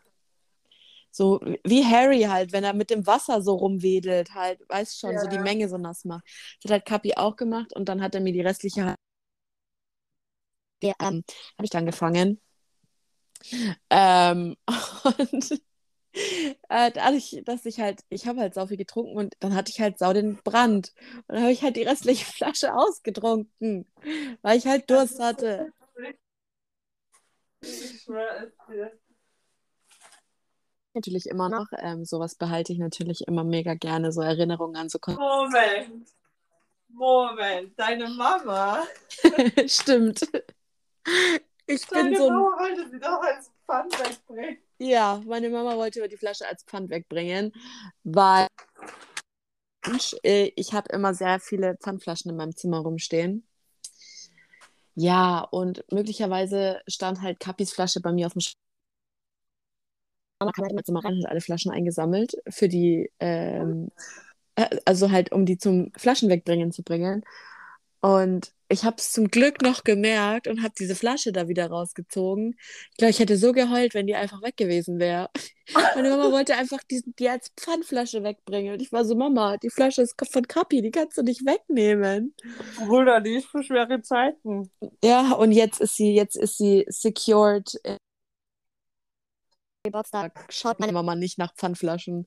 so 1.10 1.40
wie 1.62 1.84
Harry 1.84 2.22
halt, 2.22 2.52
wenn 2.52 2.64
er 2.64 2.74
mit 2.74 2.90
dem 2.90 3.06
Wasser 3.06 3.40
so 3.40 3.54
rumwedelt, 3.54 4.34
halt, 4.34 4.58
weißt 4.68 4.98
schon, 4.98 5.12
ja. 5.12 5.20
so 5.20 5.28
die 5.28 5.38
Menge 5.38 5.68
so 5.68 5.78
nass 5.78 6.04
macht. 6.04 6.24
Das 6.62 6.72
hat 6.72 6.86
Kapi 6.86 7.14
auch 7.14 7.36
gemacht 7.36 7.72
und 7.72 7.88
dann 7.88 8.02
hat 8.02 8.16
er 8.16 8.20
mir 8.20 8.32
die 8.32 8.40
restliche 8.40 8.96
ähm, 11.00 11.24
habe 11.56 11.64
ich 11.64 11.70
dann 11.70 11.86
gefangen. 11.86 12.40
Ähm, 13.90 14.56
und 15.18 15.60
äh, 16.68 16.90
dadurch, 16.92 17.42
dass 17.44 17.66
ich 17.66 17.80
halt, 17.80 18.00
ich 18.08 18.26
habe 18.26 18.40
halt 18.40 18.54
sau 18.54 18.66
viel 18.66 18.76
getrunken 18.76 19.16
und 19.16 19.34
dann 19.40 19.54
hatte 19.54 19.70
ich 19.70 19.80
halt 19.80 19.98
sau 19.98 20.12
den 20.12 20.36
Brand. 20.36 20.92
Und 21.26 21.34
dann 21.34 21.42
habe 21.42 21.52
ich 21.52 21.62
halt 21.62 21.76
die 21.76 21.82
restliche 21.82 22.24
Flasche 22.32 22.74
ausgetrunken, 22.74 23.86
weil 24.42 24.58
ich 24.58 24.66
halt 24.66 24.88
Durst 24.90 25.18
hatte. 25.20 25.72
Natürlich 30.94 31.26
immer 31.26 31.48
noch. 31.48 31.66
Ähm, 31.78 32.04
sowas 32.04 32.36
behalte 32.36 32.72
ich 32.72 32.78
natürlich 32.78 33.26
immer 33.26 33.42
mega 33.42 33.74
gerne, 33.74 34.12
so 34.12 34.20
Erinnerungen 34.20 34.76
an 34.76 34.88
so 34.88 34.98
Kon 35.00 35.16
Moment. 35.16 36.08
Moment, 36.88 37.76
deine 37.76 38.08
Mama. 38.08 38.84
Stimmt. 39.66 40.28
Ich 41.66 41.86
Deine 41.86 42.10
bin 42.10 42.18
so. 42.18 42.30
Mama 42.30 42.58
wollte 42.58 42.90
sie 42.90 42.98
doch 42.98 43.22
als 43.22 43.50
Pfand 43.66 43.98
wegbringen. 43.98 44.58
Ja, 44.78 45.22
meine 45.24 45.48
Mama 45.48 45.76
wollte 45.76 46.06
die 46.08 46.16
Flasche 46.16 46.46
als 46.46 46.62
Pfand 46.64 46.90
wegbringen, 46.90 47.52
weil 48.02 48.48
äh, 50.22 50.50
ich 50.56 50.72
habe 50.72 50.92
immer 50.92 51.14
sehr 51.14 51.40
viele 51.40 51.76
Pfandflaschen 51.76 52.30
in 52.30 52.36
meinem 52.36 52.56
Zimmer 52.56 52.78
rumstehen. 52.78 53.46
Ja, 54.94 55.40
und 55.40 55.84
möglicherweise 55.90 56.80
stand 56.86 57.20
halt 57.20 57.40
Kapis 57.40 57.72
Flasche 57.72 58.00
bei 58.00 58.12
mir 58.12 58.26
auf 58.26 58.34
dem 58.34 58.40
Sch 58.40 58.54
Mama 60.40 60.52
kam 60.52 60.64
halt 60.64 60.72
immer 60.72 60.84
Zimmer 60.84 61.04
rein 61.04 61.14
und 61.14 61.24
hat 61.24 61.30
alle 61.30 61.40
Flaschen 61.40 61.72
eingesammelt 61.72 62.36
für 62.48 62.68
die, 62.68 63.10
ähm, 63.20 63.90
äh, 64.56 64.78
also 64.84 65.10
halt 65.10 65.32
um 65.32 65.46
die 65.46 65.58
zum 65.58 65.92
Flaschen 65.96 66.28
wegbringen 66.28 66.72
zu 66.72 66.82
bringen. 66.82 67.24
Und 68.00 68.52
ich 68.74 68.84
habe 68.84 68.96
es 68.98 69.12
zum 69.12 69.28
Glück 69.28 69.62
noch 69.62 69.84
gemerkt 69.84 70.48
und 70.48 70.62
habe 70.62 70.74
diese 70.78 70.94
Flasche 70.94 71.32
da 71.32 71.48
wieder 71.48 71.68
rausgezogen. 71.68 72.56
Ich 72.90 72.96
glaube, 72.98 73.10
ich 73.10 73.18
hätte 73.18 73.38
so 73.38 73.52
geheult, 73.52 73.94
wenn 73.94 74.06
die 74.06 74.14
einfach 74.14 74.42
weg 74.42 74.56
gewesen 74.56 74.98
wäre. 74.98 75.30
Meine 75.94 76.10
Mama 76.10 76.30
wollte 76.30 76.54
einfach 76.56 76.82
die, 76.90 77.02
die 77.18 77.28
als 77.28 77.50
Pfandflasche 77.56 78.22
wegbringen. 78.22 78.74
Und 78.74 78.82
ich 78.82 78.92
war 78.92 79.04
so, 79.04 79.14
Mama, 79.14 79.56
die 79.56 79.70
Flasche 79.70 80.02
ist 80.02 80.14
von 80.30 80.46
Kapi, 80.46 80.82
die 80.82 80.90
kannst 80.90 81.16
du 81.16 81.22
nicht 81.22 81.46
wegnehmen. 81.46 82.34
Bruder, 82.76 83.20
die 83.20 83.36
ist 83.36 83.46
für 83.46 83.62
schwere 83.62 84.02
Zeiten. 84.02 84.70
Ja, 85.02 85.32
und 85.32 85.52
jetzt 85.52 85.80
ist 85.80 85.96
sie, 85.96 86.14
jetzt 86.14 86.36
ist 86.36 86.58
sie 86.58 86.84
secured 86.88 87.72
Geburtstag 89.84 90.46
schaut 90.48 90.80
meine 90.80 90.92
Mama 90.92 91.14
nicht 91.14 91.36
nach 91.36 91.54
Pfandflaschen 91.54 92.26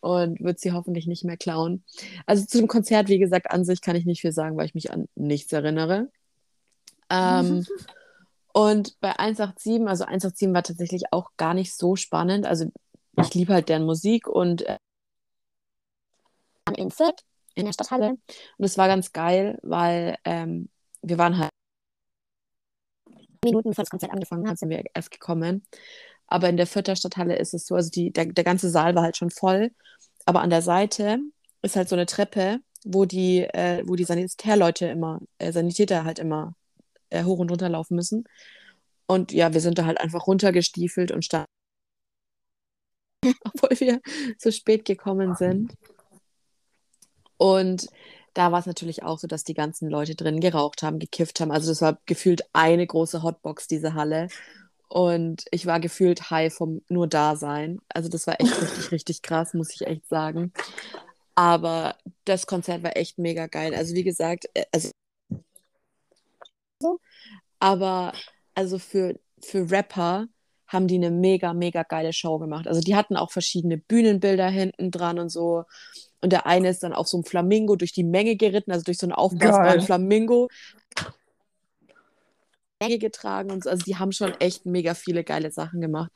und 0.00 0.38
wird 0.40 0.60
sie 0.60 0.72
hoffentlich 0.72 1.06
nicht 1.06 1.24
mehr 1.24 1.38
klauen. 1.38 1.82
Also 2.26 2.44
zu 2.44 2.58
dem 2.58 2.68
Konzert, 2.68 3.08
wie 3.08 3.18
gesagt, 3.18 3.50
an 3.50 3.64
sich 3.64 3.80
kann 3.80 3.96
ich 3.96 4.04
nicht 4.04 4.20
viel 4.20 4.32
sagen, 4.32 4.58
weil 4.58 4.66
ich 4.66 4.74
mich 4.74 4.92
an 4.92 5.08
nichts 5.14 5.50
erinnere. 5.50 6.10
Ähm, 7.08 7.66
und 8.52 9.00
bei 9.00 9.18
187, 9.18 9.88
also 9.88 10.04
187 10.04 10.52
war 10.52 10.62
tatsächlich 10.62 11.04
auch 11.10 11.30
gar 11.38 11.54
nicht 11.54 11.74
so 11.74 11.96
spannend. 11.96 12.44
Also 12.44 12.70
ich 13.16 13.32
liebe 13.34 13.54
halt 13.54 13.70
deren 13.70 13.86
Musik 13.86 14.28
und 14.28 14.62
äh, 14.66 14.76
in 16.76 16.90
Fürth, 16.90 17.24
in 17.54 17.64
der 17.64 17.72
Stadthalle. 17.72 18.10
Und 18.58 18.64
es 18.64 18.76
war 18.76 18.88
ganz 18.88 19.12
geil, 19.12 19.58
weil 19.62 20.18
ähm, 20.24 20.68
wir 21.00 21.16
waren 21.16 21.38
halt 21.38 21.50
Minuten 23.42 23.70
bevor 23.70 23.84
das 23.84 23.90
Konzert 23.90 24.12
angefangen 24.12 24.48
hat, 24.48 24.58
sind 24.58 24.68
wir 24.68 24.84
erst 24.94 25.10
gekommen. 25.10 25.64
Aber 26.30 26.48
in 26.48 26.56
der 26.56 26.66
Vierter 26.66 26.96
Stadthalle 26.96 27.36
ist 27.36 27.54
es 27.54 27.66
so, 27.66 27.74
also 27.74 27.90
die, 27.90 28.12
der, 28.12 28.26
der 28.26 28.44
ganze 28.44 28.70
Saal 28.70 28.94
war 28.94 29.02
halt 29.02 29.16
schon 29.16 29.30
voll. 29.30 29.72
Aber 30.26 30.40
an 30.42 30.50
der 30.50 30.62
Seite 30.62 31.18
ist 31.62 31.76
halt 31.76 31.88
so 31.88 31.96
eine 31.96 32.06
Treppe, 32.06 32.60
wo 32.84 33.04
die, 33.04 33.40
äh, 33.40 33.82
wo 33.86 33.96
die 33.96 34.04
Sanitärleute 34.04 34.86
immer, 34.86 35.20
äh, 35.38 35.52
Sanitäter 35.52 36.04
halt 36.04 36.18
immer 36.18 36.54
äh, 37.10 37.24
hoch 37.24 37.38
und 37.38 37.50
runter 37.50 37.68
laufen 37.68 37.96
müssen. 37.96 38.24
Und 39.06 39.32
ja, 39.32 39.52
wir 39.52 39.60
sind 39.60 39.78
da 39.78 39.86
halt 39.86 40.00
einfach 40.00 40.26
runtergestiefelt 40.28 41.10
und 41.10 41.24
standen, 41.24 41.46
obwohl 43.44 43.78
wir 43.80 44.00
so 44.38 44.50
spät 44.52 44.84
gekommen 44.84 45.34
sind. 45.34 45.74
Und 47.36 47.88
da 48.34 48.52
war 48.52 48.60
es 48.60 48.66
natürlich 48.66 49.02
auch 49.02 49.18
so, 49.18 49.26
dass 49.26 49.44
die 49.44 49.54
ganzen 49.54 49.88
Leute 49.90 50.14
drin 50.14 50.40
geraucht 50.40 50.82
haben, 50.82 50.98
gekifft 50.98 51.40
haben. 51.40 51.50
Also 51.50 51.70
das 51.70 51.82
war 51.82 51.98
gefühlt 52.06 52.42
eine 52.52 52.86
große 52.86 53.22
Hotbox, 53.22 53.66
diese 53.66 53.94
Halle. 53.94 54.28
Und 54.90 55.44
ich 55.52 55.66
war 55.66 55.78
gefühlt 55.78 56.30
high 56.30 56.52
vom 56.52 56.82
nur 56.88 57.06
Dasein. 57.06 57.80
Also 57.88 58.08
das 58.08 58.26
war 58.26 58.40
echt 58.40 58.60
richtig, 58.60 58.90
richtig 58.92 59.22
krass, 59.22 59.54
muss 59.54 59.72
ich 59.72 59.86
echt 59.86 60.08
sagen. 60.08 60.52
Aber 61.36 61.96
das 62.24 62.46
Konzert 62.46 62.82
war 62.82 62.96
echt 62.96 63.16
mega 63.16 63.46
geil. 63.46 63.72
Also 63.74 63.94
wie 63.94 64.02
gesagt, 64.02 64.46
äh, 64.54 64.64
also 64.72 64.90
aber 67.60 68.12
also 68.54 68.78
für, 68.78 69.18
für 69.40 69.70
Rapper 69.70 70.26
haben 70.66 70.88
die 70.88 70.96
eine 70.96 71.10
mega, 71.10 71.52
mega 71.52 71.84
geile 71.84 72.12
Show 72.12 72.38
gemacht. 72.38 72.66
Also 72.66 72.80
die 72.80 72.96
hatten 72.96 73.16
auch 73.16 73.30
verschiedene 73.30 73.76
Bühnenbilder 73.76 74.48
hinten 74.48 74.90
dran 74.90 75.18
und 75.20 75.28
so. 75.28 75.64
Und 76.20 76.32
der 76.32 76.46
eine 76.46 76.68
ist 76.68 76.82
dann 76.82 76.92
auf 76.92 77.08
so 77.08 77.16
einem 77.16 77.24
Flamingo 77.24 77.76
durch 77.76 77.92
die 77.92 78.04
Menge 78.04 78.36
geritten, 78.36 78.72
also 78.72 78.84
durch 78.84 78.98
so 78.98 79.06
einen 79.06 79.12
aufblasbaren 79.12 79.82
Flamingo. 79.82 80.48
Menge 82.80 82.98
getragen 82.98 83.50
und 83.50 83.64
so. 83.64 83.70
Also 83.70 83.84
die 83.84 83.96
haben 83.96 84.12
schon 84.12 84.32
echt 84.40 84.66
mega 84.66 84.94
viele 84.94 85.24
geile 85.24 85.50
Sachen 85.52 85.80
gemacht. 85.80 86.10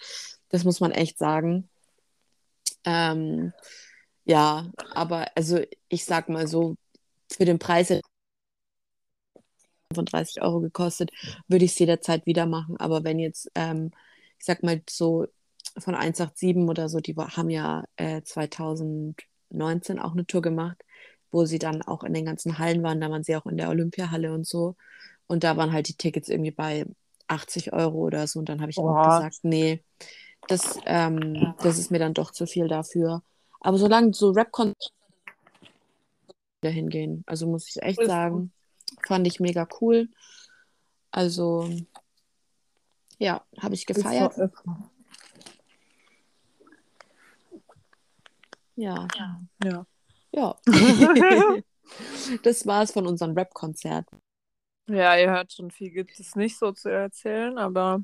Das 0.48 0.64
muss 0.64 0.80
man 0.80 0.92
echt 0.92 1.18
sagen. 1.18 1.68
Ähm, 2.84 3.52
ja, 4.24 4.70
aber 4.94 5.26
also 5.36 5.60
ich 5.88 6.04
sag 6.04 6.28
mal 6.28 6.46
so, 6.48 6.76
für 7.32 7.44
den 7.44 7.58
Preis 7.58 7.90
von 9.94 10.06
30 10.06 10.42
Euro 10.42 10.60
gekostet, 10.60 11.10
würde 11.48 11.64
ich 11.64 11.72
es 11.72 11.78
jederzeit 11.78 12.26
wieder 12.26 12.46
machen. 12.46 12.76
Aber 12.78 13.04
wenn 13.04 13.18
jetzt, 13.18 13.50
ähm, 13.54 13.90
ich 14.38 14.44
sag 14.46 14.62
mal 14.62 14.82
so 14.88 15.26
von 15.78 15.94
187 15.94 16.68
oder 16.68 16.88
so, 16.88 17.00
die 17.00 17.14
haben 17.16 17.50
ja 17.50 17.84
äh, 17.96 18.22
2019 18.22 19.98
auch 19.98 20.12
eine 20.12 20.26
Tour 20.26 20.42
gemacht, 20.42 20.82
wo 21.30 21.44
sie 21.46 21.58
dann 21.58 21.82
auch 21.82 22.04
in 22.04 22.14
den 22.14 22.24
ganzen 22.26 22.58
Hallen 22.58 22.82
waren. 22.82 23.00
Da 23.00 23.10
waren 23.10 23.24
sie 23.24 23.36
auch 23.36 23.46
in 23.46 23.56
der 23.56 23.68
Olympiahalle 23.70 24.32
und 24.32 24.46
so. 24.46 24.76
Und 25.26 25.44
da 25.44 25.56
waren 25.56 25.72
halt 25.72 25.88
die 25.88 25.96
Tickets 25.96 26.28
irgendwie 26.28 26.50
bei 26.50 26.86
80 27.28 27.72
Euro 27.72 27.98
oder 27.98 28.26
so. 28.26 28.38
Und 28.38 28.48
dann 28.48 28.60
habe 28.60 28.70
ich 28.70 28.78
auch 28.78 29.04
gesagt, 29.04 29.38
nee, 29.42 29.82
das, 30.48 30.78
ähm, 30.84 31.54
das 31.62 31.78
ist 31.78 31.90
mir 31.90 31.98
dann 31.98 32.14
doch 32.14 32.30
zu 32.30 32.46
viel 32.46 32.68
dafür. 32.68 33.22
Aber 33.60 33.78
solange 33.78 34.12
so 34.12 34.30
Rap-Konzerte 34.30 34.74
hingehen, 36.62 37.24
also 37.26 37.46
muss 37.46 37.68
ich 37.68 37.82
echt 37.82 38.04
sagen, 38.04 38.52
fand 39.06 39.26
ich 39.26 39.40
mega 39.40 39.66
cool. 39.80 40.08
Also, 41.10 41.70
ja, 43.18 43.42
habe 43.58 43.74
ich 43.74 43.86
gefeiert. 43.86 44.34
Ja. 48.76 49.08
Ja. 49.62 49.86
Ja. 50.32 50.56
das 52.42 52.66
war 52.66 52.82
es 52.82 52.92
von 52.92 53.06
unserem 53.06 53.34
Rap-Konzert. 53.34 54.06
Ja, 54.86 55.16
ihr 55.16 55.30
hört 55.30 55.52
schon, 55.52 55.70
viel 55.70 55.90
gibt 55.90 56.18
es 56.18 56.36
nicht 56.36 56.58
so 56.58 56.72
zu 56.72 56.90
erzählen, 56.90 57.56
aber. 57.58 58.02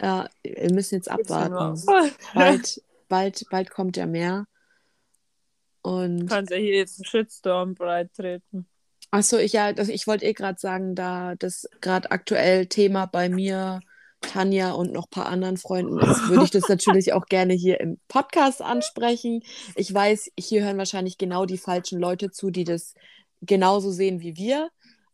Ja, 0.00 0.28
wir 0.42 0.72
müssen 0.72 0.96
jetzt 0.96 1.10
abwarten. 1.10 1.80
bald, 2.34 2.82
bald, 3.08 3.44
bald 3.50 3.70
kommt 3.70 3.96
ja 3.96 4.06
mehr. 4.06 4.46
Und. 5.82 6.26
Kannst 6.26 6.50
ja 6.50 6.58
hier 6.58 6.76
jetzt 6.76 6.98
einen 6.98 7.06
Shitstorm 7.06 7.74
breit 7.74 8.12
treten. 8.14 8.68
Achso, 9.10 9.36
ich, 9.36 9.52
ja, 9.52 9.70
ich 9.70 10.06
wollte 10.06 10.24
eh 10.24 10.32
gerade 10.32 10.58
sagen, 10.58 10.94
da 10.94 11.34
das 11.34 11.68
gerade 11.80 12.10
aktuell 12.10 12.66
Thema 12.66 13.06
bei 13.06 13.28
mir, 13.28 13.80
Tanja 14.22 14.72
und 14.72 14.92
noch 14.92 15.06
ein 15.06 15.10
paar 15.10 15.26
anderen 15.26 15.56
Freunden 15.56 15.98
ist, 15.98 16.28
würde 16.28 16.44
ich 16.44 16.50
das 16.50 16.68
natürlich 16.68 17.12
auch 17.12 17.26
gerne 17.26 17.54
hier 17.54 17.80
im 17.80 17.98
Podcast 18.08 18.62
ansprechen. 18.62 19.42
Ich 19.74 19.92
weiß, 19.92 20.30
hier 20.38 20.64
hören 20.64 20.78
wahrscheinlich 20.78 21.18
genau 21.18 21.44
die 21.44 21.58
falschen 21.58 21.98
Leute 21.98 22.30
zu, 22.30 22.50
die 22.50 22.64
das 22.64 22.94
genauso 23.42 23.90
sehen 23.90 24.20
wie 24.20 24.36
wir 24.36 24.70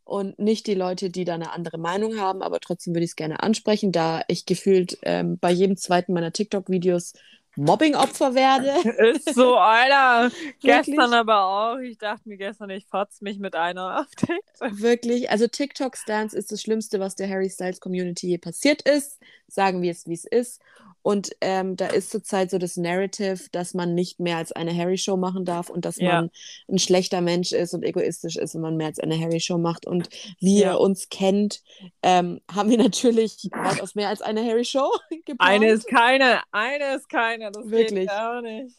und 0.09 0.39
nicht 0.39 0.67
die 0.67 0.75
Leute, 0.75 1.11
die 1.11 1.27
da 1.27 1.35
eine 1.35 1.53
andere 1.53 1.77
Meinung 1.77 2.19
haben, 2.19 2.43
aber 2.43 2.61
trotzdem 2.61 2.95
würde 2.95 3.05
ich 3.05 3.11
es 3.11 3.17
gerne 3.17 3.43
ansprechen, 3.43 3.93
da 3.93 4.23
ich 4.29 4.47
gefühlt 4.47 4.97
ähm, 5.03 5.39
bei 5.39 5.51
jedem 5.51 5.77
zweiten 5.77 6.15
meiner 6.15 6.33
TikTok-Videos 6.33 7.13
Mobbing-Opfer 7.57 8.35
werde. 8.35 8.71
Ist 9.15 9.35
so, 9.35 9.57
Alter. 9.57 10.35
gestern 10.63 11.13
aber 11.13 11.43
auch. 11.43 11.79
Ich 11.79 11.99
dachte 11.99 12.27
mir 12.27 12.39
gestern, 12.39 12.71
ich 12.71 12.87
fotz 12.87 13.21
mich 13.21 13.39
mit 13.39 13.55
einer 13.55 14.01
auf 14.01 14.07
TikTok. 14.15 14.81
Wirklich. 14.81 15.31
Also 15.31 15.47
TikTok-Stance 15.47 16.37
ist 16.39 16.53
das 16.53 16.63
Schlimmste, 16.63 17.01
was 17.01 17.15
der 17.15 17.29
Harry 17.29 17.51
Styles 17.51 17.81
Community 17.81 18.29
je 18.29 18.39
passiert 18.39 18.83
ist. 18.83 19.19
Sagen 19.47 19.83
wir 19.83 19.91
es, 19.91 20.07
wie 20.07 20.15
es 20.15 20.25
ist. 20.25 20.63
Und 21.03 21.31
ähm, 21.41 21.77
da 21.77 21.87
ist 21.87 22.11
zurzeit 22.11 22.51
so 22.51 22.59
das 22.59 22.77
Narrative, 22.77 23.49
dass 23.53 23.75
man 23.75 23.95
nicht 23.95 24.21
mehr 24.21 24.37
als 24.37 24.53
eine 24.53 24.77
Harry-Show 24.77 25.17
machen 25.17 25.45
darf 25.45 25.71
und 25.71 25.85
dass 25.85 25.97
ja. 25.97 26.13
man 26.13 26.31
ein 26.69 26.79
schlechter 26.79 27.21
Mensch 27.21 27.53
ist 27.53 27.75
und 27.75 27.83
egoistisch 27.85 28.37
ist, 28.37 28.55
wenn 28.55 28.61
man 28.61 28.77
mehr 28.77 28.89
als 28.89 28.99
eine 28.99 29.19
Harry-Show 29.19 29.59
macht. 29.59 29.87
Und 29.87 30.09
wie 30.41 30.61
ja. 30.61 30.73
ihr 30.73 30.81
uns 30.81 31.09
kennt, 31.09 31.63
ähm, 32.03 32.41
haben 32.55 32.71
wir 32.71 32.79
natürlich 32.79 33.37
aus 33.81 33.95
mehr 33.95 34.09
als 34.09 34.23
eine 34.23 34.45
Harry-Show 34.45 34.91
geplant. 35.25 35.41
Eine 35.41 35.71
ist 35.71 35.87
keine, 35.87 36.41
eine 36.53 36.97
ist 36.97 37.09
keine. 37.09 37.51
Das 37.53 37.71
Wirklich. 37.71 38.01
geht 38.01 38.09
gar 38.09 38.43
nicht. 38.43 38.77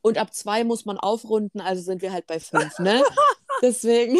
Und 0.00 0.18
ab 0.18 0.32
zwei 0.32 0.64
muss 0.64 0.86
man 0.86 0.98
aufrunden, 0.98 1.60
also 1.60 1.82
sind 1.82 2.00
wir 2.00 2.12
halt 2.12 2.26
bei 2.26 2.40
fünf, 2.40 2.78
ne? 2.78 3.02
Deswegen. 3.62 4.18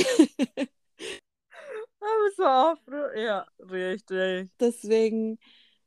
ja, 3.17 3.47
richtig. 3.59 4.51
Deswegen 4.61 5.39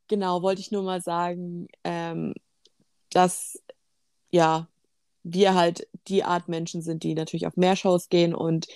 genau, 0.10 0.41
wollte 0.41 0.62
ich 0.62 0.72
nur 0.72 0.84
mal 0.84 1.02
sagen, 1.02 1.67
ähm, 1.86 2.34
dass 3.12 3.62
ja, 4.32 4.67
wir 5.24 5.54
halt 5.56 5.88
die 6.08 6.24
Art 6.24 6.50
Menschen 6.50 6.82
sind, 6.82 7.04
die 7.04 7.13
natürlich 7.15 7.48
auf 7.48 7.58
mehr 7.58 7.76
Shows 7.76 8.10
gehen 8.10 8.34
und 8.36 8.67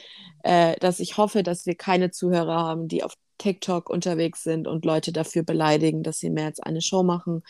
äh, 0.43 0.75
dass 0.79 0.99
ich 0.99 1.17
hoffe, 1.17 1.43
dass 1.43 1.65
wir 1.65 1.75
keine 1.75 2.11
Zuhörer 2.11 2.55
haben, 2.63 2.87
die 2.87 3.03
auf 3.03 3.13
TikTok 3.37 3.89
unterwegs 3.89 4.43
sind 4.43 4.67
und 4.67 4.85
Leute 4.85 5.11
dafür 5.11 5.43
beleidigen, 5.43 6.03
dass 6.03 6.19
sie 6.19 6.29
mehr 6.29 6.45
als 6.45 6.59
eine 6.59 6.81
Show 6.81 7.03
machen 7.03 7.43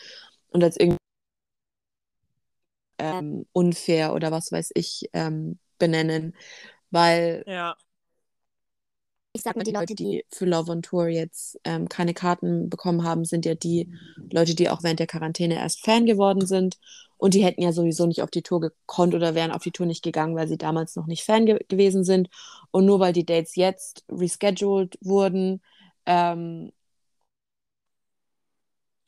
und 0.50 0.64
als 0.64 0.76
irgendwie 0.78 0.98
ähm, 2.98 3.46
unfair 3.52 4.14
oder 4.14 4.30
was 4.32 4.52
weiß 4.52 4.70
ich 4.74 5.08
ähm, 5.12 5.58
benennen, 5.78 6.34
weil 6.90 7.44
ja 7.46 7.76
ich 9.36 9.42
sag 9.42 9.56
mal, 9.56 9.64
die 9.64 9.72
Leute, 9.72 9.96
die 9.96 10.24
für 10.30 10.46
Love 10.46 10.70
on 10.70 10.82
Tour 10.82 11.08
jetzt 11.08 11.58
ähm, 11.64 11.88
keine 11.88 12.14
Karten 12.14 12.70
bekommen 12.70 13.02
haben, 13.02 13.24
sind 13.24 13.44
ja 13.44 13.56
die 13.56 13.92
Leute, 14.30 14.54
die 14.54 14.70
auch 14.70 14.84
während 14.84 15.00
der 15.00 15.08
Quarantäne 15.08 15.56
erst 15.56 15.84
Fan 15.84 16.06
geworden 16.06 16.46
sind. 16.46 16.78
Und 17.16 17.34
die 17.34 17.44
hätten 17.44 17.60
ja 17.60 17.72
sowieso 17.72 18.06
nicht 18.06 18.22
auf 18.22 18.30
die 18.30 18.42
Tour 18.42 18.60
gekonnt 18.60 19.12
oder 19.12 19.34
wären 19.34 19.50
auf 19.50 19.62
die 19.62 19.72
Tour 19.72 19.86
nicht 19.86 20.04
gegangen, 20.04 20.36
weil 20.36 20.46
sie 20.46 20.56
damals 20.56 20.94
noch 20.94 21.06
nicht 21.06 21.24
Fan 21.24 21.46
ge 21.46 21.58
gewesen 21.68 22.04
sind. 22.04 22.28
Und 22.70 22.86
nur 22.86 23.00
weil 23.00 23.12
die 23.12 23.26
Dates 23.26 23.56
jetzt 23.56 24.04
rescheduled 24.08 24.98
wurden, 25.00 25.62
ähm, 26.06 26.70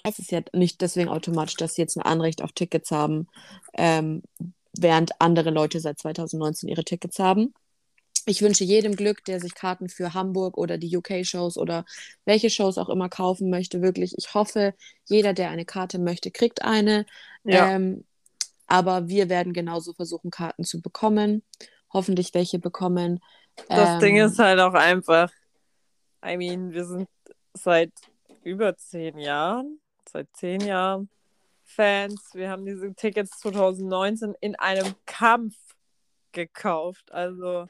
es 0.03 0.31
ja 0.31 0.41
nicht 0.53 0.81
deswegen 0.81 1.09
automatisch, 1.09 1.57
dass 1.57 1.75
sie 1.75 1.83
jetzt 1.83 1.97
ein 1.97 2.03
Anrecht 2.03 2.43
auf 2.43 2.53
Tickets 2.53 2.91
haben, 2.91 3.29
ähm, 3.75 4.23
während 4.77 5.21
andere 5.21 5.51
Leute 5.51 5.81
seit 5.81 5.99
2019 5.99 6.69
ihre 6.69 6.85
Tickets 6.85 7.19
haben 7.21 7.55
ich 8.27 8.43
wünsche 8.43 8.65
jedem 8.65 8.97
Glück, 8.97 9.25
der 9.25 9.41
sich 9.41 9.55
Karten 9.55 9.89
für 9.89 10.13
Hamburg 10.13 10.59
oder 10.59 10.79
die 10.79 10.95
UK-Shows 10.97 11.57
oder 11.57 11.85
welche 12.25 12.51
Shows 12.51 12.77
auch 12.77 12.89
immer 12.89 13.09
kaufen 13.09 13.51
möchte. 13.51 13.83
Wirklich, 13.83 14.15
ich 14.19 14.35
hoffe, 14.35 14.75
jeder, 15.05 15.33
der 15.33 15.51
eine 15.51 15.65
Karte 15.65 16.01
möchte, 16.01 16.33
kriegt 16.33 16.63
eine. 16.63 17.07
Ja. 17.45 17.71
Ähm, 17.71 18.05
aber 18.67 19.09
wir 19.09 19.29
werden 19.29 19.53
genauso 19.53 19.93
versuchen, 19.93 20.33
Karten 20.33 20.65
zu 20.65 20.83
bekommen. 20.83 21.45
Hoffentlich 21.93 22.35
welche 22.35 22.59
bekommen. 22.59 23.21
Das 23.69 23.91
ähm, 23.91 24.01
Ding 24.01 24.17
ist 24.17 24.41
halt 24.41 24.59
auch 24.59 24.75
einfach, 24.75 25.31
I 26.25 26.37
mean, 26.37 26.73
wir 26.73 26.85
sind 26.85 27.09
seit 27.55 27.93
über 28.43 28.77
zehn 28.77 29.19
Jahren, 29.19 29.79
seit 30.11 30.27
zehn 30.35 30.61
Jahren 30.61 31.09
Fans. 31.63 32.31
Wir 32.35 32.51
haben 32.51 32.67
diese 32.67 32.93
Tickets 32.93 33.39
2019 33.39 34.35
in 34.41 34.57
einem 34.57 34.95
Kampf 35.07 35.55
gekauft. 36.33 37.13
Also 37.13 37.67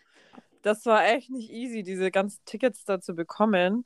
das 0.63 0.87
war 0.87 1.07
echt 1.07 1.31
nicht 1.31 1.51
easy, 1.51 1.83
diese 1.83 2.11
ganzen 2.11 2.41
Tickets 2.45 2.85
da 2.85 3.01
zu 3.01 3.15
bekommen. 3.15 3.85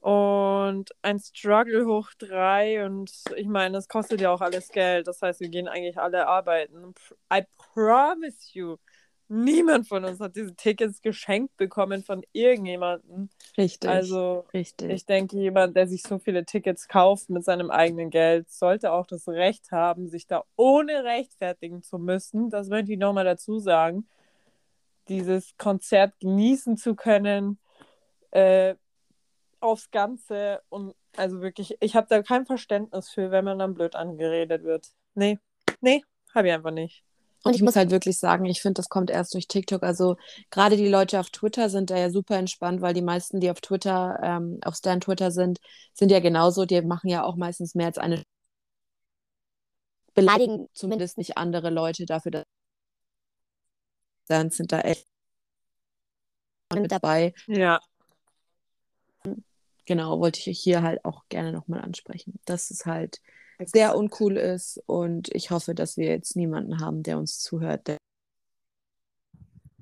Und 0.00 0.90
ein 1.02 1.18
Struggle 1.18 1.86
hoch 1.86 2.10
drei. 2.18 2.84
Und 2.84 3.10
ich 3.36 3.48
meine, 3.48 3.78
es 3.78 3.88
kostet 3.88 4.20
ja 4.20 4.30
auch 4.30 4.40
alles 4.40 4.68
Geld. 4.68 5.08
Das 5.08 5.20
heißt, 5.20 5.40
wir 5.40 5.48
gehen 5.48 5.68
eigentlich 5.68 5.98
alle 5.98 6.28
arbeiten. 6.28 6.94
I 7.32 7.42
promise 7.72 8.36
you, 8.52 8.76
niemand 9.28 9.88
von 9.88 10.04
uns 10.04 10.20
hat 10.20 10.36
diese 10.36 10.54
Tickets 10.54 11.02
geschenkt 11.02 11.56
bekommen 11.56 12.04
von 12.04 12.22
irgendjemandem. 12.32 13.30
Richtig. 13.58 13.90
Also, 13.90 14.44
richtig. 14.54 14.90
ich 14.90 15.06
denke, 15.06 15.38
jemand, 15.38 15.74
der 15.76 15.88
sich 15.88 16.02
so 16.02 16.18
viele 16.18 16.44
Tickets 16.44 16.86
kauft 16.86 17.28
mit 17.30 17.44
seinem 17.44 17.70
eigenen 17.70 18.10
Geld, 18.10 18.50
sollte 18.50 18.92
auch 18.92 19.06
das 19.06 19.26
Recht 19.26 19.72
haben, 19.72 20.08
sich 20.08 20.26
da 20.26 20.44
ohne 20.54 21.02
rechtfertigen 21.02 21.82
zu 21.82 21.98
müssen. 21.98 22.50
Das 22.50 22.68
möchte 22.68 22.92
ich 22.92 22.98
nochmal 22.98 23.24
dazu 23.24 23.58
sagen 23.58 24.06
dieses 25.08 25.56
Konzert 25.56 26.18
genießen 26.20 26.76
zu 26.76 26.94
können, 26.94 27.58
äh, 28.30 28.74
aufs 29.60 29.90
Ganze. 29.90 30.62
Und 30.68 30.94
also 31.16 31.40
wirklich, 31.40 31.76
ich 31.80 31.96
habe 31.96 32.06
da 32.08 32.22
kein 32.22 32.46
Verständnis 32.46 33.08
für, 33.10 33.30
wenn 33.30 33.44
man 33.44 33.58
dann 33.58 33.74
blöd 33.74 33.94
angeredet 33.94 34.64
wird. 34.64 34.88
Nee, 35.14 35.38
nee, 35.80 36.02
habe 36.34 36.48
ich 36.48 36.54
einfach 36.54 36.70
nicht. 36.70 37.02
Und 37.44 37.54
ich 37.54 37.62
muss 37.62 37.76
halt 37.76 37.90
wirklich 37.92 38.18
sagen, 38.18 38.44
ich 38.46 38.60
finde, 38.60 38.74
das 38.74 38.88
kommt 38.88 39.08
erst 39.08 39.32
durch 39.34 39.46
TikTok. 39.46 39.84
Also 39.84 40.16
gerade 40.50 40.76
die 40.76 40.88
Leute 40.88 41.20
auf 41.20 41.30
Twitter 41.30 41.70
sind 41.70 41.90
da 41.90 41.96
ja 41.96 42.10
super 42.10 42.36
entspannt, 42.36 42.80
weil 42.80 42.92
die 42.92 43.02
meisten, 43.02 43.38
die 43.38 43.50
auf 43.50 43.60
Twitter, 43.60 44.18
ähm, 44.20 44.58
auf 44.64 44.74
Stan 44.74 45.00
Twitter 45.00 45.30
sind, 45.30 45.58
sind 45.92 46.10
ja 46.10 46.18
genauso. 46.18 46.64
Die 46.64 46.82
machen 46.82 47.08
ja 47.08 47.22
auch 47.22 47.36
meistens 47.36 47.76
mehr 47.76 47.86
als 47.86 47.98
eine 47.98 48.24
beleidigen 50.14 50.66
zumindest 50.72 51.18
nicht 51.18 51.36
andere 51.36 51.70
Leute 51.70 52.04
dafür, 52.04 52.32
dass 52.32 52.44
dann 54.28 54.50
sind 54.50 54.72
da 54.72 54.80
echt 54.80 55.06
mit 56.74 56.90
dabei. 56.90 57.34
Ja. 57.46 57.80
Genau, 59.86 60.18
wollte 60.18 60.40
ich 60.40 60.48
euch 60.48 60.60
hier 60.60 60.82
halt 60.82 61.04
auch 61.04 61.24
gerne 61.28 61.52
nochmal 61.52 61.80
ansprechen, 61.80 62.40
dass 62.44 62.70
es 62.70 62.86
halt 62.86 63.20
sehr 63.64 63.96
uncool 63.96 64.36
ist 64.36 64.82
und 64.86 65.34
ich 65.34 65.50
hoffe, 65.50 65.74
dass 65.74 65.96
wir 65.96 66.08
jetzt 66.08 66.36
niemanden 66.36 66.80
haben, 66.80 67.02
der 67.02 67.18
uns 67.18 67.38
zuhört, 67.38 67.86
der 67.86 67.96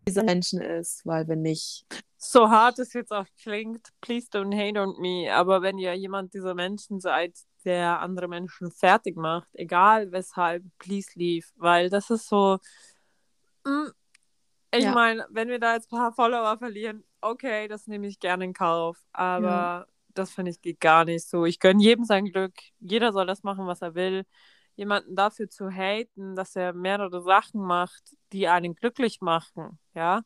dieser 0.06 0.22
Menschen 0.22 0.60
ist, 0.60 1.04
weil 1.06 1.26
wenn 1.28 1.40
nicht, 1.40 1.86
so 2.18 2.50
hart 2.50 2.78
es 2.78 2.92
jetzt 2.92 3.12
auch 3.12 3.26
klingt, 3.42 3.88
please 4.00 4.28
don't 4.30 4.54
hate 4.54 4.78
on 4.78 5.00
me, 5.00 5.32
aber 5.32 5.62
wenn 5.62 5.78
ihr 5.78 5.94
jemand 5.94 6.34
dieser 6.34 6.54
Menschen 6.54 7.00
seid, 7.00 7.32
der 7.64 8.00
andere 8.00 8.28
Menschen 8.28 8.70
fertig 8.70 9.16
macht, 9.16 9.48
egal 9.54 10.12
weshalb, 10.12 10.62
please 10.78 11.10
leave, 11.14 11.46
weil 11.56 11.88
das 11.88 12.10
ist 12.10 12.28
so, 12.28 12.58
mm, 13.64 13.88
ich 14.78 14.84
Ja. 14.84 14.94
meine, 14.94 15.26
wenn 15.30 15.48
wir 15.48 15.58
da 15.58 15.74
jetzt 15.74 15.92
ein 15.92 15.98
paar 15.98 16.12
Follower 16.12 16.58
verlieren, 16.58 17.04
okay, 17.20 17.68
das 17.68 17.86
nehme 17.86 18.06
ich 18.06 18.18
gerne 18.20 18.44
in 18.44 18.52
Kauf, 18.52 18.98
aber 19.12 19.42
Ja. 19.42 19.86
das 20.14 20.32
finde 20.32 20.50
ich 20.52 20.60
geht 20.60 20.80
gar 20.80 21.04
nicht 21.04 21.28
so. 21.28 21.44
Ich 21.46 21.58
gönne 21.60 21.82
jedem 21.82 22.04
sein 22.04 22.26
Glück, 22.26 22.54
jeder 22.80 23.12
soll 23.12 23.26
das 23.26 23.42
machen, 23.42 23.66
was 23.66 23.82
er 23.82 23.94
will. 23.94 24.24
Jemanden 24.76 25.14
dafür 25.16 25.48
zu 25.48 25.70
haten, 25.70 26.34
dass 26.36 26.56
er 26.56 26.72
mehrere 26.72 27.22
Sachen 27.22 27.62
macht, 27.62 28.02
die 28.32 28.48
einen 28.48 28.74
glücklich 28.74 29.20
machen, 29.20 29.78
ja, 29.94 30.22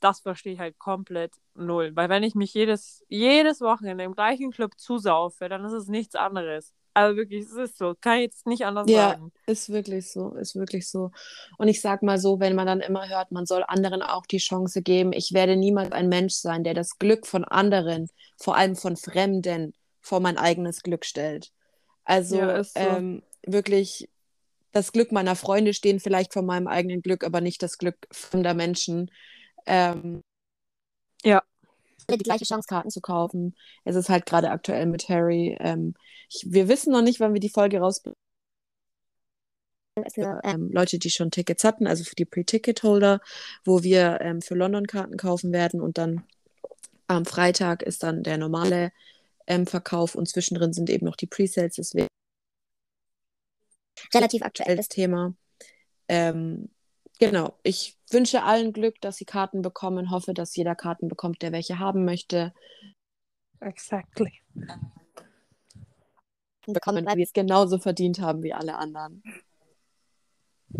das 0.00 0.20
verstehe 0.20 0.54
ich 0.54 0.60
halt 0.60 0.78
komplett 0.78 1.34
null. 1.54 1.92
Weil 1.94 2.08
wenn 2.08 2.22
ich 2.22 2.34
mich 2.34 2.54
jedes, 2.54 3.04
jedes 3.08 3.60
Wochenende 3.60 4.04
im 4.04 4.14
gleichen 4.14 4.50
Club 4.50 4.78
zusaufe, 4.78 5.48
dann 5.48 5.64
ist 5.64 5.72
es 5.72 5.88
nichts 5.88 6.14
anderes. 6.14 6.74
Aber 6.94 7.16
wirklich, 7.16 7.44
es 7.44 7.52
ist 7.52 7.78
so. 7.78 7.94
Kann 8.00 8.18
ich 8.18 8.22
jetzt 8.24 8.46
nicht 8.46 8.64
anders 8.64 8.88
Ja. 8.88 9.10
sagen. 9.10 9.32
Ist 9.46 9.68
wirklich 9.70 10.10
so, 10.10 10.34
ist 10.34 10.54
wirklich 10.56 10.88
so. 10.88 11.10
Und 11.58 11.68
ich 11.68 11.80
sag 11.80 12.02
mal 12.02 12.18
so, 12.18 12.40
wenn 12.40 12.54
man 12.54 12.66
dann 12.66 12.80
immer 12.80 13.08
hört, 13.08 13.32
man 13.32 13.46
soll 13.46 13.64
anderen 13.66 14.02
auch 14.02 14.26
die 14.26 14.38
Chance 14.38 14.82
geben, 14.82 15.12
ich 15.12 15.32
werde 15.32 15.56
niemals 15.56 15.92
ein 15.92 16.08
Mensch 16.08 16.34
sein, 16.34 16.64
der 16.64 16.74
das 16.74 16.98
Glück 16.98 17.26
von 17.26 17.44
anderen, 17.44 18.08
vor 18.36 18.56
allem 18.56 18.76
von 18.76 18.96
Fremden, 18.96 19.72
vor 20.00 20.20
mein 20.20 20.38
eigenes 20.38 20.82
Glück 20.82 21.04
stellt. 21.04 21.52
Also 22.04 22.36
Ja, 22.36 22.64
so. 22.64 22.78
ähm, 22.80 23.22
wirklich, 23.46 24.08
das 24.72 24.92
Glück 24.92 25.12
meiner 25.12 25.36
Freunde 25.36 25.74
stehen 25.74 26.00
vielleicht 26.00 26.32
vor 26.32 26.42
meinem 26.42 26.66
eigenen 26.66 27.02
Glück, 27.02 27.24
aber 27.24 27.40
nicht 27.40 27.62
das 27.62 27.78
Glück 27.78 27.96
fremder 28.10 28.54
Menschen. 28.54 29.10
Ähm, 29.66 30.22
Ja. 31.24 31.42
Die 32.16 32.24
gleiche 32.24 32.44
Chance, 32.44 32.66
Karten 32.68 32.90
zu 32.90 33.00
kaufen. 33.00 33.54
Es 33.84 33.96
ist 33.96 34.08
halt 34.08 34.26
gerade 34.26 34.50
aktuell 34.50 34.86
mit 34.86 35.08
Harry. 35.08 35.56
Ähm, 35.60 35.94
ich, 36.28 36.44
wir 36.46 36.68
wissen 36.68 36.92
noch 36.92 37.02
nicht, 37.02 37.20
wann 37.20 37.34
wir 37.34 37.40
die 37.40 37.50
Folge 37.50 37.80
rausbringen. 37.80 38.16
Für 40.14 40.40
ähm, 40.44 40.70
Leute, 40.72 40.98
die 40.98 41.10
schon 41.10 41.30
Tickets 41.30 41.64
hatten, 41.64 41.86
also 41.86 42.04
für 42.04 42.14
die 42.14 42.24
Pre-Ticket-Holder, 42.24 43.20
wo 43.64 43.82
wir 43.82 44.20
ähm, 44.20 44.40
für 44.40 44.54
London 44.54 44.86
Karten 44.86 45.16
kaufen 45.16 45.52
werden 45.52 45.80
und 45.80 45.98
dann 45.98 46.24
am 47.06 47.26
Freitag 47.26 47.82
ist 47.82 48.02
dann 48.02 48.22
der 48.22 48.38
normale 48.38 48.92
ähm, 49.46 49.66
Verkauf 49.66 50.14
und 50.14 50.28
zwischendrin 50.28 50.72
sind 50.72 50.88
eben 50.88 51.06
noch 51.06 51.16
die 51.16 51.26
Pre-Sales, 51.26 51.74
deswegen 51.74 52.06
relativ 54.14 54.42
aktuelles 54.42 54.88
Thema. 54.88 55.34
Ähm, 56.08 56.70
genau, 57.20 57.54
ich 57.62 57.96
wünsche 58.10 58.42
allen 58.42 58.72
Glück, 58.72 59.00
dass 59.00 59.16
sie 59.16 59.24
Karten 59.24 59.62
bekommen, 59.62 60.10
hoffe, 60.10 60.34
dass 60.34 60.56
jeder 60.56 60.74
Karten 60.74 61.06
bekommt, 61.06 61.42
der 61.42 61.52
welche 61.52 61.78
haben 61.78 62.04
möchte. 62.04 62.52
Exactly. 63.60 64.32
Bekommen, 66.66 67.06
weil 67.06 67.16
wir 67.16 67.24
es 67.24 67.32
genauso 67.32 67.78
verdient 67.78 68.20
haben 68.20 68.42
wie 68.42 68.52
alle 68.52 68.76
anderen. 68.76 69.22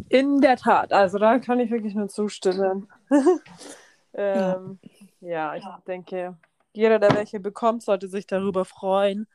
In 0.09 0.41
der 0.41 0.57
Tat, 0.57 0.93
also 0.93 1.19
da 1.19 1.39
kann 1.39 1.61
ich 1.61 1.71
wirklich 1.71 1.95
nur 1.95 2.09
zustimmen. 2.09 2.89
ähm, 4.15 4.79
ja. 5.21 5.57
ich 5.57 5.65
denke, 5.87 6.37
jeder, 6.73 6.99
der 6.99 7.15
welche 7.15 7.41
bekommt, 7.41 7.83
sollte 7.83 8.09
sich 8.09 8.27
darüber 8.27 8.65
freuen. 8.65 9.27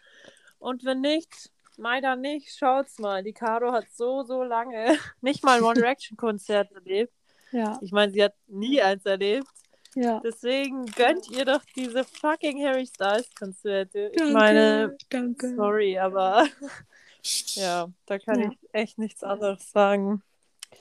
Und 0.60 0.86
wenn 0.86 1.02
nicht, 1.02 1.52
leider 1.78 2.16
nicht, 2.16 2.56
schaut's 2.58 3.00
mal. 3.00 3.24
Die 3.24 3.34
Caro 3.34 3.72
hat 3.72 3.86
so, 3.94 4.24
so 4.24 4.44
lange 4.44 4.98
nicht 5.22 5.44
mal 5.44 5.58
ein 5.58 5.64
One 5.64 5.74
Direction 5.82 6.18
Konzert 6.18 6.72
erlebt. 6.72 7.14
Ja, 7.52 7.80
Ich 7.82 7.92
meine, 7.92 8.12
sie 8.12 8.24
hat 8.24 8.34
nie 8.48 8.82
eins 8.82 9.06
erlebt. 9.06 9.48
ja. 9.96 10.20
Deswegen 10.22 10.86
gönnt 10.88 11.30
ihr 11.30 11.46
doch 11.46 11.62
diese 11.76 12.04
fucking 12.04 12.64
Harry 12.66 12.86
Styles 12.86 13.34
Konzerte. 13.36 14.12
Ich 14.14 14.34
meine, 14.34 14.98
danke. 15.10 15.56
sorry, 15.56 15.98
aber 15.98 16.48
ja, 17.56 17.88
da 18.06 18.20
kann 18.20 18.40
Ja. 18.42 18.50
ich 18.52 18.58
echt 18.74 18.98
nichts 18.98 19.24
anderes 19.24 19.72
sagen. 19.72 20.22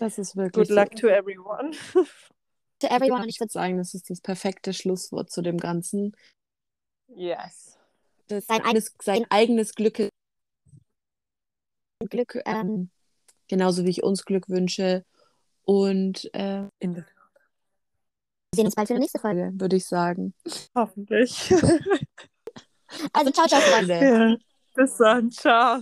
Das 0.00 0.18
ist 0.18 0.36
wirklich 0.36 0.68
Good 0.68 0.76
luck 0.76 0.96
to 0.96 1.06
everyone. 1.06 1.70
to 2.80 2.86
everyone. 2.88 3.22
Und 3.22 3.28
ich 3.28 3.38
würde 3.38 3.52
sagen, 3.52 3.76
das 3.78 3.94
ist 3.94 4.10
das 4.10 4.20
perfekte 4.20 4.72
Schlusswort 4.72 5.30
zu 5.30 5.42
dem 5.42 5.58
Ganzen. 5.58 6.16
Yes. 7.14 7.78
Das 8.26 8.46
sein, 8.46 8.62
eigenes, 8.62 8.92
sein 9.00 9.26
eigenes 9.30 9.74
Glück, 9.74 10.08
Glück 12.08 12.40
ähm, 12.46 12.90
genauso 13.48 13.84
wie 13.84 13.90
ich 13.90 14.02
uns 14.02 14.24
Glück 14.24 14.48
wünsche. 14.48 15.04
Und 15.64 16.32
äh, 16.34 16.64
In 16.78 16.94
der 16.94 17.06
wir 18.54 18.58
sehen 18.58 18.66
uns 18.66 18.76
bald 18.76 18.86
für 18.86 18.94
die 18.94 19.00
nächste 19.00 19.18
Folge, 19.18 19.50
würde 19.54 19.76
ich 19.76 19.86
sagen. 19.86 20.34
Hoffentlich. 20.74 21.52
Also 23.12 23.32
ciao, 23.32 23.48
ciao, 23.48 23.60
Freunde. 23.60 23.94
ja. 23.94 24.36
Bis 24.76 24.96
dann. 24.98 25.28
Ciao. 25.28 25.80